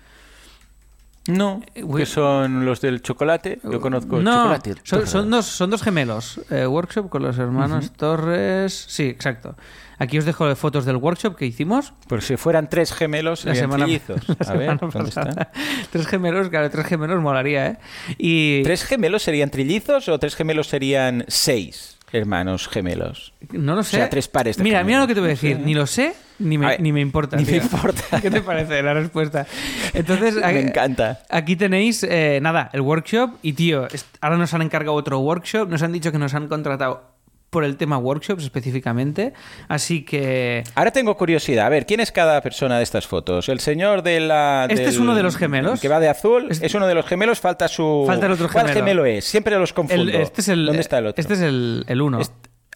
No, 1.28 1.60
Uy. 1.80 2.00
que 2.00 2.06
son 2.06 2.64
los 2.66 2.80
del 2.80 3.00
chocolate. 3.00 3.60
Yo 3.62 3.80
conozco 3.80 4.18
el 4.18 4.24
chocolate. 4.26 4.74
son, 4.82 5.06
son 5.06 5.30
dos, 5.30 5.46
son 5.46 5.70
dos 5.70 5.80
gemelos. 5.82 6.40
Eh, 6.50 6.66
workshop 6.66 7.08
con 7.08 7.22
los 7.22 7.38
hermanos 7.38 7.92
Torres. 7.92 8.86
Sí, 8.88 9.04
exacto. 9.04 9.54
Aquí 10.02 10.18
os 10.18 10.24
dejo 10.24 10.54
fotos 10.56 10.84
del 10.84 10.96
workshop 10.96 11.36
que 11.36 11.46
hicimos. 11.46 11.92
Por 12.08 12.22
si 12.22 12.36
fueran 12.36 12.68
tres 12.68 12.92
gemelos, 12.92 13.44
La 13.44 13.54
semana, 13.54 13.84
trillizos. 13.84 14.28
la 14.28 14.36
A 14.48 14.54
ver. 14.54 14.78
Tres 15.90 16.06
gemelos, 16.06 16.48
claro, 16.48 16.70
tres 16.70 16.86
gemelos 16.86 17.20
molaría, 17.22 17.66
¿eh? 17.68 17.78
Y 18.18 18.62
¿Tres 18.64 18.84
gemelos 18.84 19.22
serían 19.22 19.50
trillizos 19.50 20.08
o 20.08 20.18
tres 20.18 20.34
gemelos 20.34 20.66
serían 20.68 21.24
seis 21.28 21.98
hermanos 22.14 22.68
gemelos? 22.68 23.32
no 23.52 23.74
lo 23.74 23.82
sé. 23.82 23.96
O 23.96 24.00
sea, 24.00 24.10
tres 24.10 24.28
pares 24.28 24.56
de 24.58 24.62
Mira, 24.64 24.78
gemelos. 24.80 24.86
mira 24.88 25.00
lo 25.00 25.06
que 25.06 25.14
te 25.14 25.20
voy 25.20 25.28
a 25.28 25.30
decir. 25.30 25.58
Ni 25.60 25.72
lo 25.74 25.86
sé, 25.86 26.14
ni 26.40 26.58
me, 26.58 26.66
ver, 26.66 26.80
ni 26.80 26.92
me 26.92 27.00
importa. 27.00 27.36
ni 27.36 27.44
me 27.44 27.56
importa. 27.56 28.20
¿Qué 28.20 28.30
te 28.30 28.42
parece 28.42 28.82
la 28.82 28.92
respuesta? 28.94 29.46
Entonces, 29.94 30.34
Me 30.36 30.44
aquí- 30.44 30.58
encanta. 30.58 31.20
Aquí 31.30 31.56
tenéis, 31.56 32.02
eh, 32.02 32.38
nada, 32.42 32.68
el 32.72 32.80
workshop. 32.82 33.36
Y 33.42 33.52
tío, 33.54 33.86
ahora 34.20 34.36
nos 34.36 34.52
han 34.52 34.60
encargado 34.62 34.94
otro 34.94 35.20
workshop. 35.20 35.68
Nos 35.70 35.82
han 35.82 35.92
dicho 35.92 36.12
que 36.12 36.18
nos 36.18 36.34
han 36.34 36.48
contratado 36.48 37.12
por 37.52 37.64
el 37.64 37.76
tema 37.76 37.98
workshops 37.98 38.44
específicamente. 38.44 39.34
Así 39.68 40.04
que. 40.06 40.64
Ahora 40.74 40.90
tengo 40.90 41.14
curiosidad. 41.18 41.66
A 41.66 41.68
ver, 41.68 41.84
¿quién 41.84 42.00
es 42.00 42.10
cada 42.10 42.40
persona 42.40 42.78
de 42.78 42.82
estas 42.82 43.06
fotos? 43.06 43.50
El 43.50 43.60
señor 43.60 44.02
de 44.02 44.20
la. 44.20 44.66
Este 44.70 44.80
del- 44.84 44.88
es 44.90 44.98
uno 44.98 45.14
de 45.14 45.22
los 45.22 45.36
gemelos. 45.36 45.74
el 45.74 45.80
Que 45.80 45.88
va 45.88 46.00
de 46.00 46.08
azul. 46.08 46.48
Es- 46.50 46.62
Es, 46.62 46.74
uno 46.74 46.86
de 46.86 46.94
los 46.94 47.04
gemelos. 47.06 47.40
Falta 47.40 47.68
su. 47.68 48.04
Falta 48.06 48.24
el 48.24 48.32
otro 48.32 48.48
¿Cuál 48.50 48.68
gemelo. 48.68 48.86
gemelo 48.86 49.04
es? 49.04 49.26
Siempre 49.26 49.56
los 49.58 49.74
confundo. 49.74 50.02
el- 50.10 50.14
este 50.22 50.40
es 50.40 50.48
el, 50.48 50.64
¿Dónde 50.64 50.80
está 50.80 50.96
el 50.98 51.06
otro? 51.06 51.20
Este 51.20 51.34
es 51.34 51.40
el, 51.42 51.84
el 51.86 52.00
uno. 52.00 52.20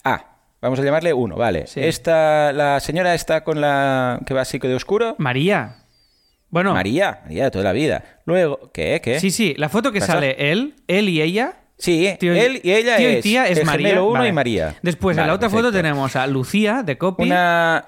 Ah, 0.03 0.37
vamos 0.61 0.79
a 0.79 0.83
llamarle 0.83 1.11
uno, 1.11 1.35
vale. 1.35 1.65
Sí. 1.65 1.79
Esta, 1.81 2.53
la 2.53 2.79
señora 2.79 3.15
está 3.15 3.43
con 3.43 3.59
la. 3.59 4.19
que 4.27 4.35
va 4.35 4.41
así 4.41 4.59
de 4.59 4.75
oscuro. 4.75 5.15
María. 5.17 5.77
Bueno, 6.49 6.73
María, 6.75 7.21
María 7.23 7.45
de 7.45 7.51
toda 7.51 7.63
la 7.65 7.73
vida. 7.73 8.21
Luego, 8.25 8.71
¿qué? 8.73 9.01
¿Qué? 9.03 9.19
sí, 9.19 9.31
sí, 9.31 9.53
la 9.57 9.67
foto 9.69 9.91
que 9.91 9.99
¿Pasa? 9.99 10.13
sale 10.13 10.51
él, 10.51 10.75
él 10.87 11.09
y 11.09 11.21
ella. 11.21 11.55
Sí, 11.77 12.15
Tío 12.19 12.33
él 12.33 12.59
y 12.63 12.71
ella 12.71 12.97
tío 12.97 13.09
es. 13.09 13.19
y 13.19 13.21
tía 13.21 13.47
es 13.47 13.59
el 13.59 13.65
María. 13.65 13.87
gemelo 13.89 14.05
uno 14.05 14.13
Vale. 14.19 14.29
y 14.29 14.31
María. 14.33 14.75
Después, 14.81 15.15
en 15.17 15.27
la 15.27 15.33
otra 15.33 15.49
foto 15.49 15.71
tenemos 15.71 16.15
a 16.15 16.25
Lucía 16.27 16.81
de 16.83 16.97
Copy. 16.97 17.23
Una. 17.23 17.85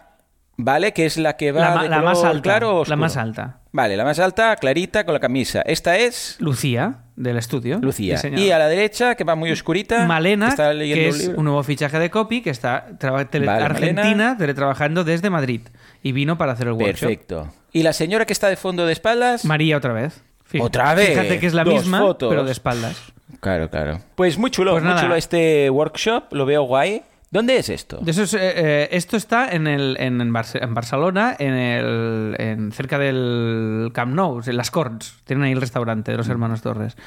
Vale, 0.62 0.92
que 0.92 1.06
es 1.06 1.18
la 1.18 1.38
que 1.38 1.52
va 1.54 1.84
la, 1.88 1.98
de 1.98 2.04
más 2.04 2.22
alta. 2.24 2.42
claro 2.42 2.80
o 2.82 2.86
la 2.86 2.96
más 2.98 3.16
alta. 3.18 3.62
Vale, 3.72 3.96
la 3.96 4.04
más 4.04 4.20
alta, 4.20 4.56
clarita, 4.58 5.06
con 5.06 5.14
la 5.14 5.20
camisa. 5.22 5.62
Esta 5.62 5.96
es 5.98 6.36
Lucía, 6.40 7.04
del 7.16 7.38
estudio. 7.38 7.80
Lucía. 7.82 8.20
Y 8.36 8.52
a 8.52 8.60
la 8.60 8.68
derecha, 8.68 9.16
que 9.16 9.24
va 9.24 9.36
muy 9.36 9.52
oscurita. 9.52 10.06
Malena, 10.06 10.54
que 10.56 10.62
un 11.10 11.16
es 11.16 11.28
un 11.36 11.46
nuevo 11.46 11.64
fichaje 11.64 11.98
de 11.98 12.10
copy, 12.10 12.42
que 12.42 12.50
está 12.50 12.88
traba- 13.00 13.24
tele- 13.26 13.46
Vale, 13.46 13.64
Argentina, 13.64 14.02
Malena. 14.04 14.38
teletrabajando 14.38 15.04
desde 15.06 15.30
Madrid. 15.30 15.62
Y 16.04 16.12
vino 16.12 16.38
para 16.38 16.52
hacer 16.54 16.68
el 16.68 16.74
workshop. 16.74 17.08
Perfecto. 17.08 17.54
Y 17.72 17.84
la 17.84 17.94
señora 17.94 18.26
que 18.26 18.34
está 18.34 18.50
de 18.50 18.58
fondo 18.58 18.86
de 18.86 18.92
espaldas. 18.94 19.46
María 19.46 19.78
otra 19.78 19.94
vez. 19.94 20.22
Fíjate- 20.44 20.66
Otra 20.68 20.94
vez. 20.96 21.10
Fíjate 21.10 21.40
que 21.40 21.46
es 21.48 21.54
la 21.54 21.64
Dos 21.64 21.76
misma, 21.76 22.00
fotos. 22.00 22.30
pero 22.30 22.44
de 22.44 22.52
espaldas. 22.52 23.14
Claro, 23.40 23.70
claro. 23.70 24.00
Pues 24.16 24.38
muy 24.38 24.52
chulo, 24.52 24.72
Pues 24.72 24.84
muy 24.84 24.90
nada. 24.92 25.02
chulo 25.04 25.16
este 25.16 25.70
workshop. 25.70 26.26
Lo 26.34 26.46
veo 26.46 26.64
guay. 26.64 27.04
¿Dónde 27.32 27.58
es 27.58 27.70
esto? 27.70 28.00
De 28.02 28.10
eso 28.10 28.24
es, 28.24 28.34
eh, 28.34 28.40
eh, 28.42 28.90
esto 28.92 29.16
está 29.16 29.50
en, 29.52 29.68
el, 29.68 29.96
en, 30.00 30.20
en 30.20 30.34
en 30.36 30.74
Barcelona, 30.74 31.36
en 31.38 31.54
el, 31.54 32.36
en, 32.40 32.72
cerca 32.72 32.98
del 32.98 33.92
Camp 33.94 34.16
Nou, 34.16 34.42
en 34.46 34.58
Las 34.58 34.72
Corts. 34.72 35.16
Tienen 35.26 35.46
ahí 35.46 35.52
el 35.52 35.62
restaurante 35.62 36.12
de 36.12 36.18
los 36.18 36.28
hermanos 36.28 36.62
Torres. 36.64 36.98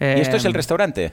¿Y 0.00 0.04
esto 0.20 0.36
es 0.38 0.44
el 0.44 0.52
Eh, 0.52 0.56
restaurante? 0.56 1.12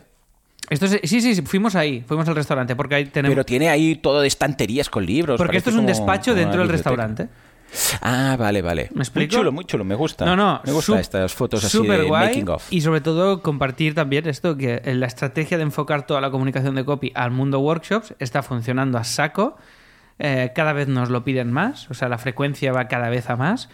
Esto 0.71 0.85
es- 0.87 0.99
sí, 1.03 1.21
sí, 1.21 1.35
sí, 1.35 1.41
fuimos 1.43 1.75
ahí, 1.75 2.03
fuimos 2.07 2.27
al 2.27 2.35
restaurante, 2.35 2.75
porque 2.75 2.95
ahí 2.95 3.05
tenemos... 3.05 3.33
Pero 3.35 3.45
tiene 3.45 3.69
ahí 3.69 3.95
todo 3.95 4.21
de 4.21 4.27
estanterías 4.27 4.89
con 4.89 5.05
libros. 5.05 5.37
porque 5.37 5.57
esto 5.57 5.69
es 5.69 5.75
un 5.75 5.81
como- 5.85 5.89
despacho 5.89 6.31
como 6.31 6.39
dentro 6.41 6.59
del 6.61 6.69
restaurante. 6.69 7.29
Ah, 8.01 8.35
vale, 8.37 8.61
vale. 8.61 8.89
¿Me 8.93 9.01
explico? 9.01 9.35
Muy 9.35 9.39
chulo, 9.39 9.51
muy 9.51 9.65
chulo, 9.65 9.83
me 9.83 9.95
gusta. 9.95 10.25
No, 10.25 10.35
no, 10.35 10.61
Me 10.65 10.71
gustan 10.71 10.99
estas 10.99 11.33
fotos 11.33 11.63
así 11.63 11.85
de 11.85 12.03
guay, 12.03 12.27
making 12.27 12.49
of. 12.49 12.65
Y 12.71 12.81
sobre 12.81 13.01
todo 13.01 13.41
compartir 13.41 13.93
también 13.95 14.27
esto, 14.27 14.57
que 14.57 14.81
la 14.85 15.07
estrategia 15.07 15.57
de 15.57 15.63
enfocar 15.63 16.05
toda 16.05 16.21
la 16.21 16.31
comunicación 16.31 16.75
de 16.75 16.85
copy 16.85 17.11
al 17.15 17.31
mundo 17.31 17.59
workshops 17.59 18.15
está 18.19 18.41
funcionando 18.41 18.97
a 18.97 19.03
saco. 19.03 19.57
Eh, 20.19 20.51
cada 20.55 20.73
vez 20.73 20.87
nos 20.87 21.09
lo 21.09 21.23
piden 21.23 21.51
más, 21.51 21.91
o 21.91 21.93
sea, 21.93 22.09
la 22.09 22.17
frecuencia 22.17 22.71
va 22.71 22.87
cada 22.87 23.09
vez 23.09 23.29
a 23.29 23.35
más 23.35 23.69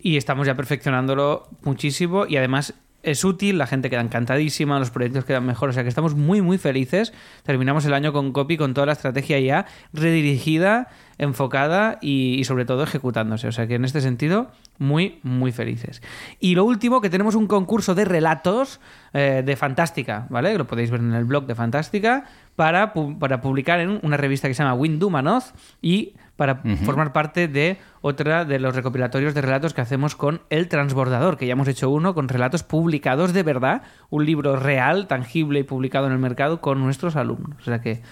y 0.00 0.16
estamos 0.16 0.46
ya 0.46 0.56
perfeccionándolo 0.56 1.48
muchísimo 1.62 2.26
y 2.26 2.36
además 2.36 2.74
es 3.04 3.24
útil, 3.24 3.56
la 3.56 3.68
gente 3.68 3.88
queda 3.88 4.00
encantadísima, 4.00 4.80
los 4.80 4.90
proyectos 4.90 5.24
quedan 5.24 5.46
mejor, 5.46 5.68
o 5.68 5.72
sea 5.72 5.84
que 5.84 5.88
estamos 5.88 6.16
muy 6.16 6.42
muy 6.42 6.58
felices. 6.58 7.12
Terminamos 7.44 7.84
el 7.84 7.94
año 7.94 8.12
con 8.12 8.32
copy 8.32 8.56
con 8.56 8.74
toda 8.74 8.86
la 8.86 8.94
estrategia 8.94 9.38
ya 9.38 9.66
redirigida, 9.92 10.88
enfocada 11.18 11.98
y, 12.00 12.34
y 12.38 12.44
sobre 12.44 12.64
todo 12.64 12.82
ejecutándose, 12.82 13.48
o 13.48 13.52
sea 13.52 13.66
que 13.66 13.74
en 13.76 13.84
este 13.84 14.00
sentido 14.00 14.50
muy 14.78 15.18
muy 15.22 15.52
felices. 15.52 16.02
Y 16.40 16.54
lo 16.54 16.64
último 16.64 17.00
que 17.00 17.08
tenemos 17.10 17.34
un 17.34 17.46
concurso 17.46 17.94
de 17.94 18.04
relatos 18.04 18.80
eh, 19.12 19.42
de 19.44 19.56
Fantástica, 19.56 20.26
¿vale? 20.28 20.56
Lo 20.58 20.66
podéis 20.66 20.90
ver 20.90 21.00
en 21.00 21.14
el 21.14 21.24
blog 21.24 21.46
de 21.46 21.54
Fantástica 21.54 22.24
para, 22.54 22.92
pu- 22.92 23.18
para 23.18 23.40
publicar 23.40 23.80
en 23.80 23.98
una 24.02 24.16
revista 24.16 24.48
que 24.48 24.54
se 24.54 24.62
llama 24.62 24.74
Windumanoz 24.74 25.54
y 25.80 26.14
para 26.36 26.60
formar 26.84 27.14
parte 27.14 27.48
de 27.48 27.78
otra 28.02 28.44
de 28.44 28.58
los 28.58 28.76
recopilatorios 28.76 29.32
de 29.32 29.40
relatos 29.40 29.72
que 29.72 29.80
hacemos 29.80 30.14
con 30.14 30.42
El 30.50 30.68
Transbordador, 30.68 31.38
que 31.38 31.46
ya 31.46 31.52
hemos 31.52 31.66
hecho 31.66 31.88
uno 31.88 32.14
con 32.14 32.28
relatos 32.28 32.62
publicados 32.62 33.32
de 33.32 33.42
verdad, 33.42 33.80
un 34.10 34.26
libro 34.26 34.56
real, 34.56 35.06
tangible 35.06 35.60
y 35.60 35.62
publicado 35.62 36.06
en 36.08 36.12
el 36.12 36.18
mercado 36.18 36.60
con 36.60 36.78
nuestros 36.80 37.16
alumnos. 37.16 37.56
O 37.62 37.64
sea 37.64 37.80
que 37.80 38.02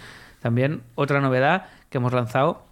también 0.40 0.80
otra 0.94 1.20
novedad 1.20 1.66
que 1.90 1.98
hemos 1.98 2.14
lanzado 2.14 2.64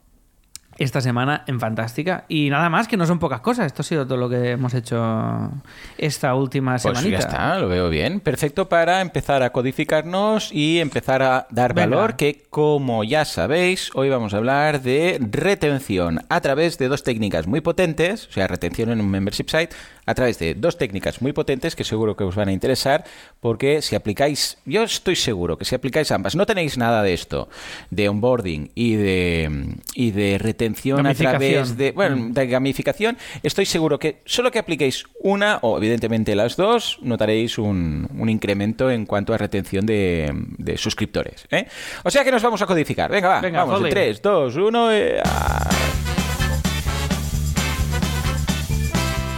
esta 0.79 1.01
semana 1.01 1.45
en 1.47 1.61
Fantástica. 1.61 2.25
Y 2.29 2.51
nada 2.51 2.69
más, 2.71 2.89
que 2.89 2.97
no 2.97 3.07
son 3.07 3.19
pocas 3.19 3.41
cosas. 3.41 3.67
Esto 3.67 3.83
ha 3.83 3.85
sido 3.85 4.07
todo 4.07 4.17
lo 4.19 4.29
que 4.29 4.51
hemos 4.53 4.75
hecho 4.75 5.51
esta 5.99 6.35
última 6.35 6.73
Pues 6.73 6.83
semanita. 6.83 7.11
ya 7.11 7.19
está, 7.19 7.59
lo 7.59 7.69
veo 7.69 7.89
bien. 7.91 8.21
Perfecto 8.21 8.69
para 8.69 9.01
empezar 9.01 9.43
a 9.43 9.51
codificarnos 9.51 10.51
y 10.53 10.81
empezar 10.81 11.23
a 11.23 11.47
dar 11.51 11.75
Venga. 11.75 11.97
valor, 11.97 12.17
que 12.17 12.43
como 12.51 13.05
ya 13.05 13.25
sabéis, 13.25 13.91
hoy 13.95 14.09
vamos 14.09 14.35
a 14.35 14.39
hablar 14.39 14.83
de 14.83 15.19
retención 15.31 16.21
a 16.29 16.41
través 16.41 16.79
de 16.79 16.89
dos 16.89 17.03
técnicas 17.03 17.47
muy 17.47 17.61
potentes, 17.61 18.27
o 18.29 18.33
sea, 18.33 18.47
retención 18.47 18.91
en 18.91 19.01
un 19.01 19.11
membership 19.11 19.49
site, 19.49 19.75
a 20.07 20.15
través 20.15 20.39
de 20.39 20.55
dos 20.55 20.79
técnicas 20.79 21.23
muy 21.23 21.33
potentes 21.33 21.77
que 21.77 21.85
seguro 21.85 22.17
que 22.17 22.25
os 22.25 22.35
van 22.35 22.49
a 22.49 22.53
interesar, 22.53 23.05
porque 23.41 23.83
si 23.83 23.95
aplicáis, 23.95 24.59
yo 24.65 24.83
estoy 24.83 25.17
seguro 25.17 25.57
que 25.59 25.65
si 25.65 25.75
aplicáis 25.75 26.11
ambas, 26.11 26.35
no 26.35 26.47
tenéis 26.47 26.77
nada 26.77 27.03
de 27.03 27.15
esto, 27.15 27.49
de 27.91 28.09
onboarding 28.09 28.71
y 28.75 28.95
de, 28.97 29.77
y 29.95 30.11
de 30.11 30.39
retención 30.39 31.07
a 31.07 31.15
través 31.15 31.77
de, 31.77 31.93
bueno, 31.93 32.29
de 32.31 32.47
gamificación, 32.47 33.17
estoy 33.43 33.67
seguro 33.67 33.99
que 33.99 34.21
solo 34.25 34.51
que 34.51 34.59
apliquéis 34.59 35.05
una 35.21 35.59
o 35.63 35.79
evidentemente 35.79 36.35
las 36.35 36.57
dos, 36.57 36.99
notaréis 37.03 37.59
un, 37.59 38.09
un 38.19 38.29
incremento 38.29 38.91
en 38.91 39.07
cuanto 39.07 39.35
a 39.35 39.39
retención 39.39 39.87
de, 39.87 40.33
de 40.59 40.77
suscriptores. 40.77 41.47
¿eh? 41.51 41.67
O 42.05 42.11
sea 42.11 42.25
que 42.25 42.31
nos 42.31 42.43
vamos 42.43 42.61
a 42.63 42.67
codificar. 42.67 43.11
Venga, 43.11 43.29
va, 43.29 43.41
Venga, 43.41 43.61
vamos, 43.61 43.79
Foley. 43.79 43.93
3, 43.93 44.23
2, 44.23 44.57
1. 44.57 44.91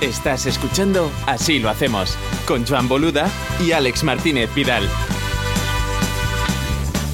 Estás 0.00 0.46
escuchando 0.46 1.10
Así 1.26 1.58
lo 1.58 1.70
hacemos 1.70 2.16
con 2.46 2.66
Joan 2.66 2.88
Boluda 2.88 3.28
y 3.64 3.72
Alex 3.72 4.04
Martínez 4.04 4.52
Vidal. 4.54 4.88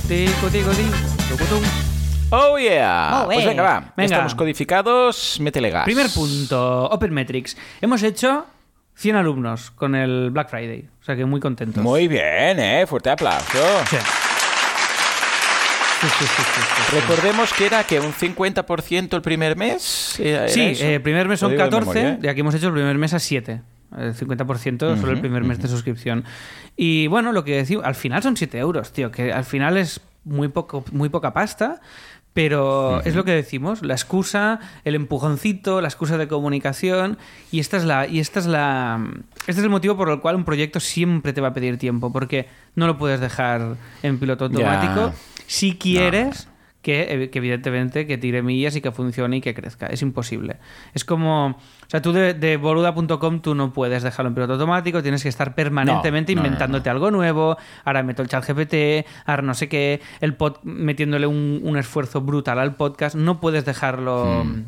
Tico, 0.08 0.48
tico, 0.50 0.70
ti, 0.70 0.84
tucutum. 1.28 1.62
Oh 2.30 2.58
yeah. 2.58 3.22
Oh, 3.22 3.26
pues 3.26 3.44
eh. 3.44 3.46
venga, 3.46 3.62
va. 3.62 3.92
Venga. 3.96 4.04
Estamos 4.04 4.34
codificados, 4.34 5.38
métele 5.40 5.70
gas. 5.70 5.84
Primer 5.84 6.10
punto, 6.10 6.86
Open 6.86 7.12
Metrics. 7.12 7.56
Hemos 7.80 8.02
hecho 8.02 8.46
100 8.94 9.16
alumnos 9.16 9.70
con 9.70 9.94
el 9.94 10.30
Black 10.30 10.48
Friday. 10.50 10.88
O 11.00 11.04
sea 11.04 11.16
que 11.16 11.24
muy 11.24 11.40
contentos. 11.40 11.82
Muy 11.82 12.08
bien, 12.08 12.58
eh. 12.58 12.86
Fuerte 12.86 13.10
aplauso. 13.10 13.58
Sí. 13.88 13.96
Sí, 13.96 13.96
sí, 13.96 13.98
sí, 13.98 14.06
sí, 14.06 14.06
sí. 14.06 14.20
Recordemos 16.92 17.52
que 17.52 17.66
era 17.66 17.84
que 17.84 18.00
un 18.00 18.12
50% 18.12 19.14
el 19.14 19.22
primer 19.22 19.56
mes. 19.56 20.18
¿Era- 20.18 20.38
era 20.44 20.48
Sí, 20.48 20.60
eso? 20.62 20.84
eh, 20.84 21.00
primer 21.00 21.28
mes 21.28 21.40
son 21.40 21.50
digo 21.50 21.62
de 21.64 21.70
14 21.70 21.86
memoria, 21.94 22.14
¿eh? 22.14 22.18
y 22.22 22.26
aquí 22.28 22.40
hemos 22.40 22.54
hecho 22.54 22.68
el 22.68 22.72
primer 22.74 22.96
mes 22.98 23.14
a 23.14 23.18
7. 23.18 23.60
El 23.98 24.14
50% 24.14 24.96
solo 25.00 25.12
el 25.12 25.20
primer 25.20 25.42
mes 25.42 25.60
de 25.60 25.66
suscripción. 25.68 26.24
Y 26.76 27.08
bueno, 27.08 27.32
lo 27.32 27.42
que 27.42 27.56
decimos, 27.56 27.84
al 27.84 27.96
final 27.96 28.22
son 28.22 28.36
7 28.36 28.56
euros, 28.58 28.92
tío, 28.92 29.10
que 29.10 29.32
al 29.32 29.44
final 29.44 29.76
es 29.76 30.00
muy, 30.24 30.48
poco, 30.48 30.84
muy 30.92 31.08
poca 31.08 31.32
pasta, 31.32 31.80
pero 32.32 33.02
es 33.04 33.16
lo 33.16 33.24
que 33.24 33.32
decimos, 33.32 33.82
la 33.82 33.94
excusa, 33.94 34.60
el 34.84 34.94
empujoncito, 34.94 35.80
la 35.80 35.88
excusa 35.88 36.16
de 36.18 36.28
comunicación, 36.28 37.18
y 37.50 37.58
esta 37.58 37.76
es 37.76 37.84
la, 37.84 38.06
y 38.06 38.20
esta 38.20 38.38
es 38.38 38.46
la, 38.46 39.04
este 39.48 39.52
es 39.52 39.58
el 39.64 39.70
motivo 39.70 39.96
por 39.96 40.08
el 40.10 40.20
cual 40.20 40.36
un 40.36 40.44
proyecto 40.44 40.78
siempre 40.78 41.32
te 41.32 41.40
va 41.40 41.48
a 41.48 41.52
pedir 41.52 41.76
tiempo, 41.76 42.12
porque 42.12 42.48
no 42.76 42.86
lo 42.86 42.96
puedes 42.96 43.18
dejar 43.18 43.74
en 44.04 44.18
piloto 44.20 44.44
automático 44.44 45.12
si 45.50 45.74
quieres 45.76 46.48
que, 46.82 47.08
ev- 47.26 47.30
que 47.30 47.38
evidentemente 47.38 48.06
que 48.06 48.16
tire 48.18 48.40
millas 48.40 48.74
y 48.76 48.80
que 48.80 48.90
funcione 48.92 49.38
y 49.38 49.40
que 49.40 49.52
crezca. 49.52 49.86
Es 49.88 50.00
imposible. 50.00 50.56
Es 50.94 51.04
como, 51.04 51.48
o 51.48 51.56
sea, 51.88 52.00
tú 52.00 52.12
de, 52.12 52.34
de 52.34 52.56
boluda.com 52.56 53.40
tú 53.40 53.54
no 53.54 53.72
puedes 53.72 54.02
dejarlo 54.02 54.28
en 54.28 54.34
piloto 54.34 54.52
automático, 54.54 55.02
tienes 55.02 55.22
que 55.22 55.28
estar 55.28 55.54
permanentemente 55.54 56.34
No, 56.34 56.36
no, 56.38 56.42
no, 56.42 56.46
inventándote 56.46 56.88
algo 56.88 57.10
nuevo, 57.10 57.56
ahora 57.84 58.02
meto 58.04 58.22
el 58.22 58.28
chat 58.28 58.46
GPT, 58.48 59.04
ahora 59.26 59.42
no 59.42 59.54
sé 59.54 59.68
qué, 59.68 60.00
el 60.20 60.34
pod, 60.34 60.58
metiéndole 60.62 61.26
un, 61.26 61.60
un 61.64 61.76
esfuerzo 61.76 62.20
brutal 62.22 62.58
al 62.60 62.76
podcast, 62.76 63.16
no 63.16 63.40
puedes 63.40 63.64
dejarlo... 63.64 64.44
Hmm. 64.44 64.62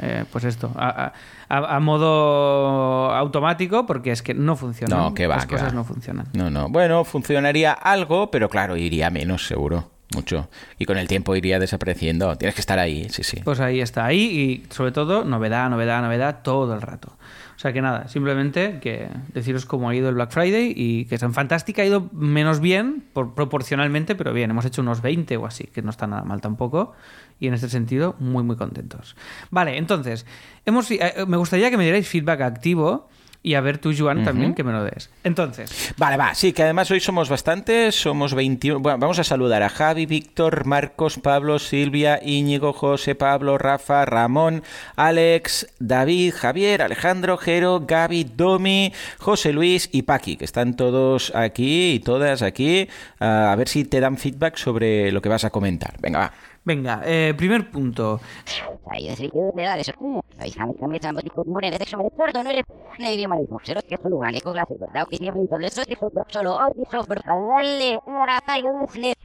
eh, 0.00 0.24
pues 0.32 0.44
esto, 0.44 0.72
a, 0.76 0.88
a- 0.88 1.12
a- 1.48 1.76
a 1.76 1.80
modo 1.80 3.10
automático, 3.14 3.86
porque 3.86 4.10
es 4.10 4.22
que 4.22 4.34
no 4.34 4.56
funciona. 4.56 4.96
No, 4.96 5.14
que 5.14 5.26
va, 5.26 5.36
Las 5.36 5.46
que 5.46 5.54
cosas 5.54 5.70
va. 5.70 5.76
no 5.76 5.84
funcionan. 5.84 6.26
No, 6.34 6.50
no. 6.50 6.68
Bueno, 6.68 7.04
funcionaría 7.04 7.72
algo, 7.72 8.30
pero 8.30 8.48
claro, 8.48 8.76
iría 8.76 9.08
menos, 9.10 9.46
seguro. 9.46 9.90
Mucho. 10.12 10.48
Y 10.78 10.84
con 10.84 10.98
el 10.98 11.08
tiempo 11.08 11.34
iría 11.34 11.58
desapareciendo. 11.58 12.36
Tienes 12.36 12.54
que 12.54 12.60
estar 12.60 12.78
ahí, 12.78 13.08
sí, 13.08 13.22
sí. 13.22 13.40
Pues 13.44 13.60
ahí 13.60 13.80
está, 13.80 14.04
ahí 14.04 14.20
y 14.20 14.66
sobre 14.72 14.92
todo 14.92 15.24
novedad, 15.24 15.70
novedad, 15.70 16.02
novedad 16.02 16.42
todo 16.42 16.74
el 16.74 16.82
rato. 16.82 17.16
O 17.56 17.58
sea 17.58 17.72
que 17.72 17.80
nada, 17.80 18.08
simplemente 18.08 18.80
que 18.80 19.08
deciros 19.32 19.64
cómo 19.64 19.88
ha 19.88 19.94
ido 19.94 20.08
el 20.08 20.16
Black 20.16 20.32
Friday 20.32 20.72
y 20.76 21.04
que 21.06 21.18
San 21.18 21.32
Fantástica 21.34 21.82
ha 21.82 21.84
ido 21.84 22.08
menos 22.12 22.60
bien 22.60 23.04
por, 23.12 23.34
proporcionalmente, 23.34 24.14
pero 24.14 24.32
bien, 24.32 24.50
hemos 24.50 24.64
hecho 24.64 24.82
unos 24.82 25.02
20 25.02 25.36
o 25.36 25.46
así, 25.46 25.64
que 25.64 25.80
no 25.80 25.90
está 25.90 26.06
nada 26.06 26.24
mal 26.24 26.40
tampoco. 26.40 26.92
Y 27.38 27.46
en 27.46 27.54
este 27.54 27.68
sentido, 27.68 28.16
muy, 28.18 28.42
muy 28.42 28.56
contentos. 28.56 29.16
Vale, 29.50 29.78
entonces, 29.78 30.26
hemos, 30.64 30.90
eh, 30.90 31.24
me 31.26 31.36
gustaría 31.36 31.70
que 31.70 31.76
me 31.76 31.84
dierais 31.84 32.08
feedback 32.08 32.40
activo 32.42 33.08
y 33.44 33.54
a 33.54 33.60
ver 33.60 33.76
tú, 33.76 33.92
Joan, 33.96 34.24
también 34.24 34.54
que 34.54 34.64
me 34.64 34.72
lo 34.72 34.82
des. 34.82 35.10
Entonces, 35.22 35.92
Vale, 35.98 36.16
va, 36.16 36.34
sí, 36.34 36.54
que 36.54 36.62
además 36.62 36.90
hoy 36.90 36.98
somos 36.98 37.28
bastantes, 37.28 37.94
somos 37.94 38.32
21. 38.32 38.80
Bueno, 38.80 38.96
vamos 38.98 39.18
a 39.18 39.24
saludar 39.24 39.62
a 39.62 39.68
Javi, 39.68 40.06
Víctor, 40.06 40.64
Marcos, 40.64 41.18
Pablo, 41.18 41.58
Silvia, 41.58 42.18
Íñigo, 42.22 42.72
José, 42.72 43.14
Pablo, 43.14 43.58
Rafa, 43.58 44.06
Ramón, 44.06 44.62
Alex, 44.96 45.66
David, 45.78 46.32
Javier, 46.34 46.80
Alejandro, 46.80 47.36
Jero, 47.36 47.84
Gaby, 47.86 48.24
Domi, 48.34 48.94
José 49.18 49.52
Luis 49.52 49.90
y 49.92 50.02
Paqui, 50.02 50.38
que 50.38 50.46
están 50.46 50.74
todos 50.74 51.30
aquí 51.34 51.92
y 51.92 52.00
todas 52.00 52.40
aquí. 52.40 52.88
Ah, 53.20 53.52
a 53.52 53.56
ver 53.56 53.68
si 53.68 53.84
te 53.84 54.00
dan 54.00 54.16
feedback 54.16 54.56
sobre 54.56 55.12
lo 55.12 55.20
que 55.20 55.28
vas 55.28 55.44
a 55.44 55.50
comentar. 55.50 55.96
Venga, 56.00 56.18
va. 56.18 56.53
Venga, 56.64 57.02
eh, 57.04 57.34
primer 57.36 57.70
punto. 57.70 58.20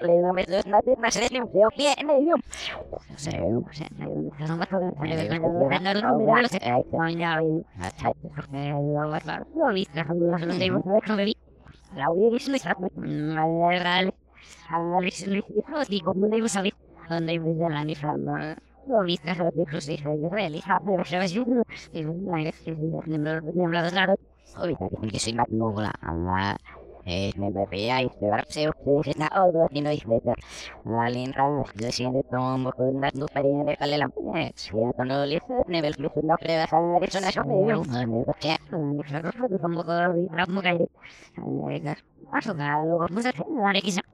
le 0.00 0.20
dan 0.20 0.34
dos 0.48 0.66
nada 0.66 0.82
más 0.98 1.16
le 1.16 1.40
un 1.40 1.48
feo 1.50 1.68
pie 1.76 1.94
en 1.98 2.10
el 2.10 2.26
Se 3.16 3.38
no 3.38 3.64
sé, 3.72 3.86
no 3.98 4.56
me 4.56 4.64
acuerdo 4.64 4.92
de 5.00 5.12
el 5.12 5.28
no 5.82 5.94
no 5.94 6.18
me 6.18 6.42
lo 6.42 6.48
sé. 6.48 6.60
No 6.92 7.08
ya 7.10 7.40
hasta 7.78 8.12
lo 9.02 9.08
va 9.08 9.20
claro. 9.20 9.46
Lo 9.54 9.72
vi 9.72 9.86
que 9.86 10.04
no 10.04 10.14
lo 10.14 10.52
sé 10.52 10.70
no 10.70 11.16
me 11.16 11.24
vi. 11.24 11.36
La 11.96 12.08
voy 12.08 12.26
a 12.26 12.30
decir, 12.30 12.50
me 12.50 13.78
real. 13.78 14.14
Análisis, 14.68 15.28
digo, 15.88 16.14
no 16.14 16.28
debo 16.28 16.48
saber 16.48 16.74
dónde 17.08 17.34
iba 17.34 17.66
a 17.66 17.70
la 17.70 17.84
ni 17.84 17.94
fama. 17.94 18.56
Lo 18.56 18.56
vi 18.56 18.73
que 18.84 19.34
lo 19.34 19.50
dijo, 19.50 19.80
sí, 19.80 19.94
Israel, 19.94 20.54
hija, 20.54 20.80
pero 20.84 21.04
se 21.04 21.16
va 21.16 21.22
a 21.22 21.24
decir, 21.24 21.44
y 21.92 22.02
la 22.02 23.40
nemlado 23.40 23.90
claro. 23.90 24.14
Ahorita 24.56 24.88
que 25.10 25.18
soy 25.18 25.32
magnula, 25.32 25.92
Allah. 26.00 26.56
Es 27.06 27.36
me 27.36 27.50
bebía 27.50 28.00
y 28.00 28.08
se 28.18 28.30
va 28.30 28.38
a 28.38 28.44
ser 28.48 28.72
usted 28.82 29.14
na 29.16 29.28
odo 29.44 29.68
y 29.70 29.82
no 29.82 29.90
es 29.90 30.02
de 30.06 30.34
la 30.86 31.10
linda 31.10 31.44
de 31.74 31.92
siendo 31.92 32.22
como 32.22 32.72
con 32.72 32.98
las 32.98 33.12
dos 33.12 33.30
paredes 33.30 33.66
de 33.66 33.76
calela. 33.76 34.10
Si 34.54 34.74
no 34.74 34.90
no 35.04 35.26
le 35.26 35.36
hace 35.36 35.52
nivel 35.68 35.94
plus 35.96 36.12
no 36.22 36.34
creo 36.38 36.64
que 36.64 36.68
sea 36.68 36.98
eso 37.02 37.20
no 37.20 37.28
es 37.28 37.36
medio. 37.46 37.84
No 37.84 38.34
sé, 38.40 38.56
no 38.70 39.02
sé 39.02 39.58
cómo 39.60 39.84
como 39.84 39.84
con 39.84 40.26
la 40.34 40.46
mujer. 40.46 40.88
Eso 42.38 42.56
que 42.56 42.62
luego 42.62 43.06
pues 43.12 43.24
la 43.26 44.13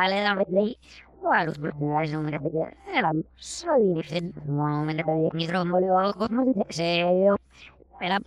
es 0.02 0.10
la 0.10 0.24
la 0.24 0.36
me 0.36 0.78
a 1.32 1.46
los 1.46 1.58
personajes 1.58 2.12
no 2.12 2.22
me 2.22 2.32
que 2.32 2.78
era 2.94 3.12
soy 3.36 3.94
diferente 3.94 4.40
no 4.46 4.86
me 4.86 4.94
de 4.94 5.30
mi 5.34 5.48
trombo 5.48 5.80
lo 5.80 6.14
como 6.14 6.66
se 6.70 7.00
era 8.02 8.20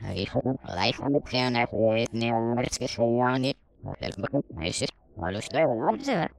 Ahí 0.00 0.26
fue 0.26 0.42
la 0.64 0.88
hija 0.88 1.08
me 1.08 1.20
tiene 1.20 1.66
que 1.68 2.08
ni 2.12 2.28
el 2.28 2.42
merece 2.56 2.80
que 2.80 2.88
se 2.88 3.02
llame 3.02 3.56
el 4.00 4.12
book 4.18 4.44
me 4.54 4.66
dice 4.66 4.86
a 5.20 5.30
los 5.30 5.48
tres 5.48 5.68
no 5.68 5.98
se 6.00 6.16
va 6.16 6.30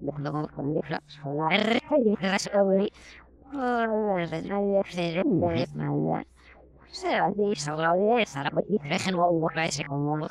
dejando 0.00 0.32
como 0.32 0.48
con 0.48 0.76
el 0.76 0.82
flash 0.82 1.18
la 1.24 1.48
R 1.56 1.82
y 2.04 2.16
la 2.24 2.38
sobre 2.38 2.92
nadie 3.52 4.82
se 4.90 5.22
ve 5.22 5.66
nada 5.74 6.24
se 6.90 7.20
va 7.20 7.26
a 7.26 7.30
decir 7.30 7.58
solo 7.58 7.92
de 7.94 8.22
esa 8.22 8.44
la 8.44 8.50
pues 8.50 8.66
deje 8.68 9.12
no 9.12 9.28
hubo 9.28 9.50
ese 9.50 9.84
como 9.84 10.28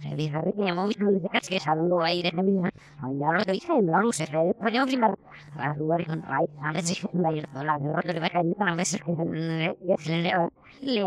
se 0.00 0.08
se 0.08 0.16
me 0.56 0.72
no 0.72 0.88
se 0.88 1.04
dice 1.12 1.28
que 1.48 1.60
de 2.22 2.32
mi 2.42 2.62
ya 3.18 3.32
lo 3.32 3.44
no 3.82 4.02
yo 4.70 4.86
primero 4.86 5.18
a 5.56 5.68
a 5.68 5.72
veces 6.72 6.98
se 6.98 7.06
a 7.26 7.32
ir 7.32 7.46
a 7.54 7.62
a 7.62 7.78
se 8.84 8.98
le 10.80 11.02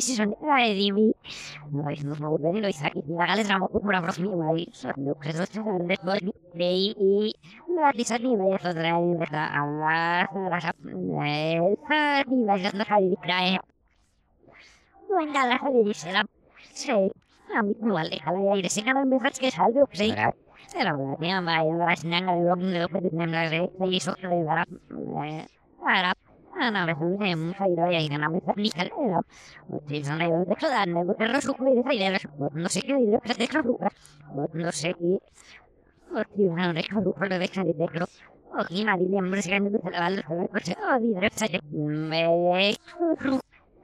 se 0.00 0.16
son 0.16 0.30
de 0.30 0.36
no 2.04 2.20
no 2.20 2.38
la 3.92 4.00
ahí 4.48 4.64
no 4.96 5.14
que 5.20 5.32
se 5.32 5.38
de 5.38 5.46
por 5.98 6.18
y 6.62 7.34
me 7.68 7.82
a 7.82 7.86
a 15.36 16.12
la 16.12 16.26
Sí, 16.72 16.90
a 17.54 17.62
mí 17.62 17.76
no 17.80 17.94
vale, 17.94 18.20
a 18.24 18.32
la 18.32 18.54
aire, 18.54 18.68
si 18.68 18.82
cada 18.82 19.04
vez 19.04 19.38
que 19.38 19.50
salgo, 19.50 19.88
sí. 19.92 20.14
Pero 20.72 20.96
la 20.96 21.16
tía 21.16 21.40
va 21.40 21.56
a 21.56 21.92
a 21.92 21.96
señal 21.96 22.26
de 22.26 22.44
y 23.86 23.96
eso 23.96 24.14
le 24.22 24.44
dará, 24.44 24.66
Ana 26.56 26.86
de 26.86 26.94
no 32.54 32.68
sé 32.68 32.82
qué 32.82 32.94
no 34.54 34.72
sé 34.72 34.94
qué. 34.94 35.04
De. 35.04 35.20
O 36.12 36.22
se 36.22 36.54
la 36.54 36.68
o 36.68 36.72
de 36.72 36.84
la 37.28 37.38
de 40.10 40.18
la 40.30 40.48
pues 40.50 40.76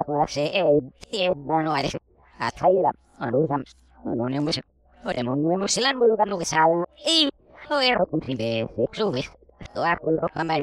eh 1.12 1.30
bueno 1.36 1.76
eres 1.76 1.96
hasta 2.38 2.66
ahí 2.66 2.80
la 2.80 2.92
no 3.30 3.30
no 4.14 4.42
me 4.42 4.50
oremos 5.04 5.36
no 5.36 5.58
me 5.58 5.68
selan 5.68 5.98
volcando 5.98 6.38
que 6.38 6.46
y 7.06 7.28
con 8.10 8.20
fin 8.22 8.36
de 8.38 8.68
subes 8.92 9.26
esto 9.26 9.43
a 9.74 9.96
con 9.96 10.18
ropa 10.18 10.44
más 10.44 10.60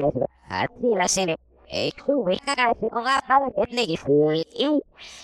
así 0.48 0.94
la 0.94 1.08
serie 1.08 1.36
eh 1.68 1.90
subes 2.04 2.40
caga 2.40 2.74
se 2.78 2.88
con 2.88 3.04
para 3.04 3.50
que 3.50 3.66
te 3.66 3.86
dice 3.86 4.44
y 4.54 4.82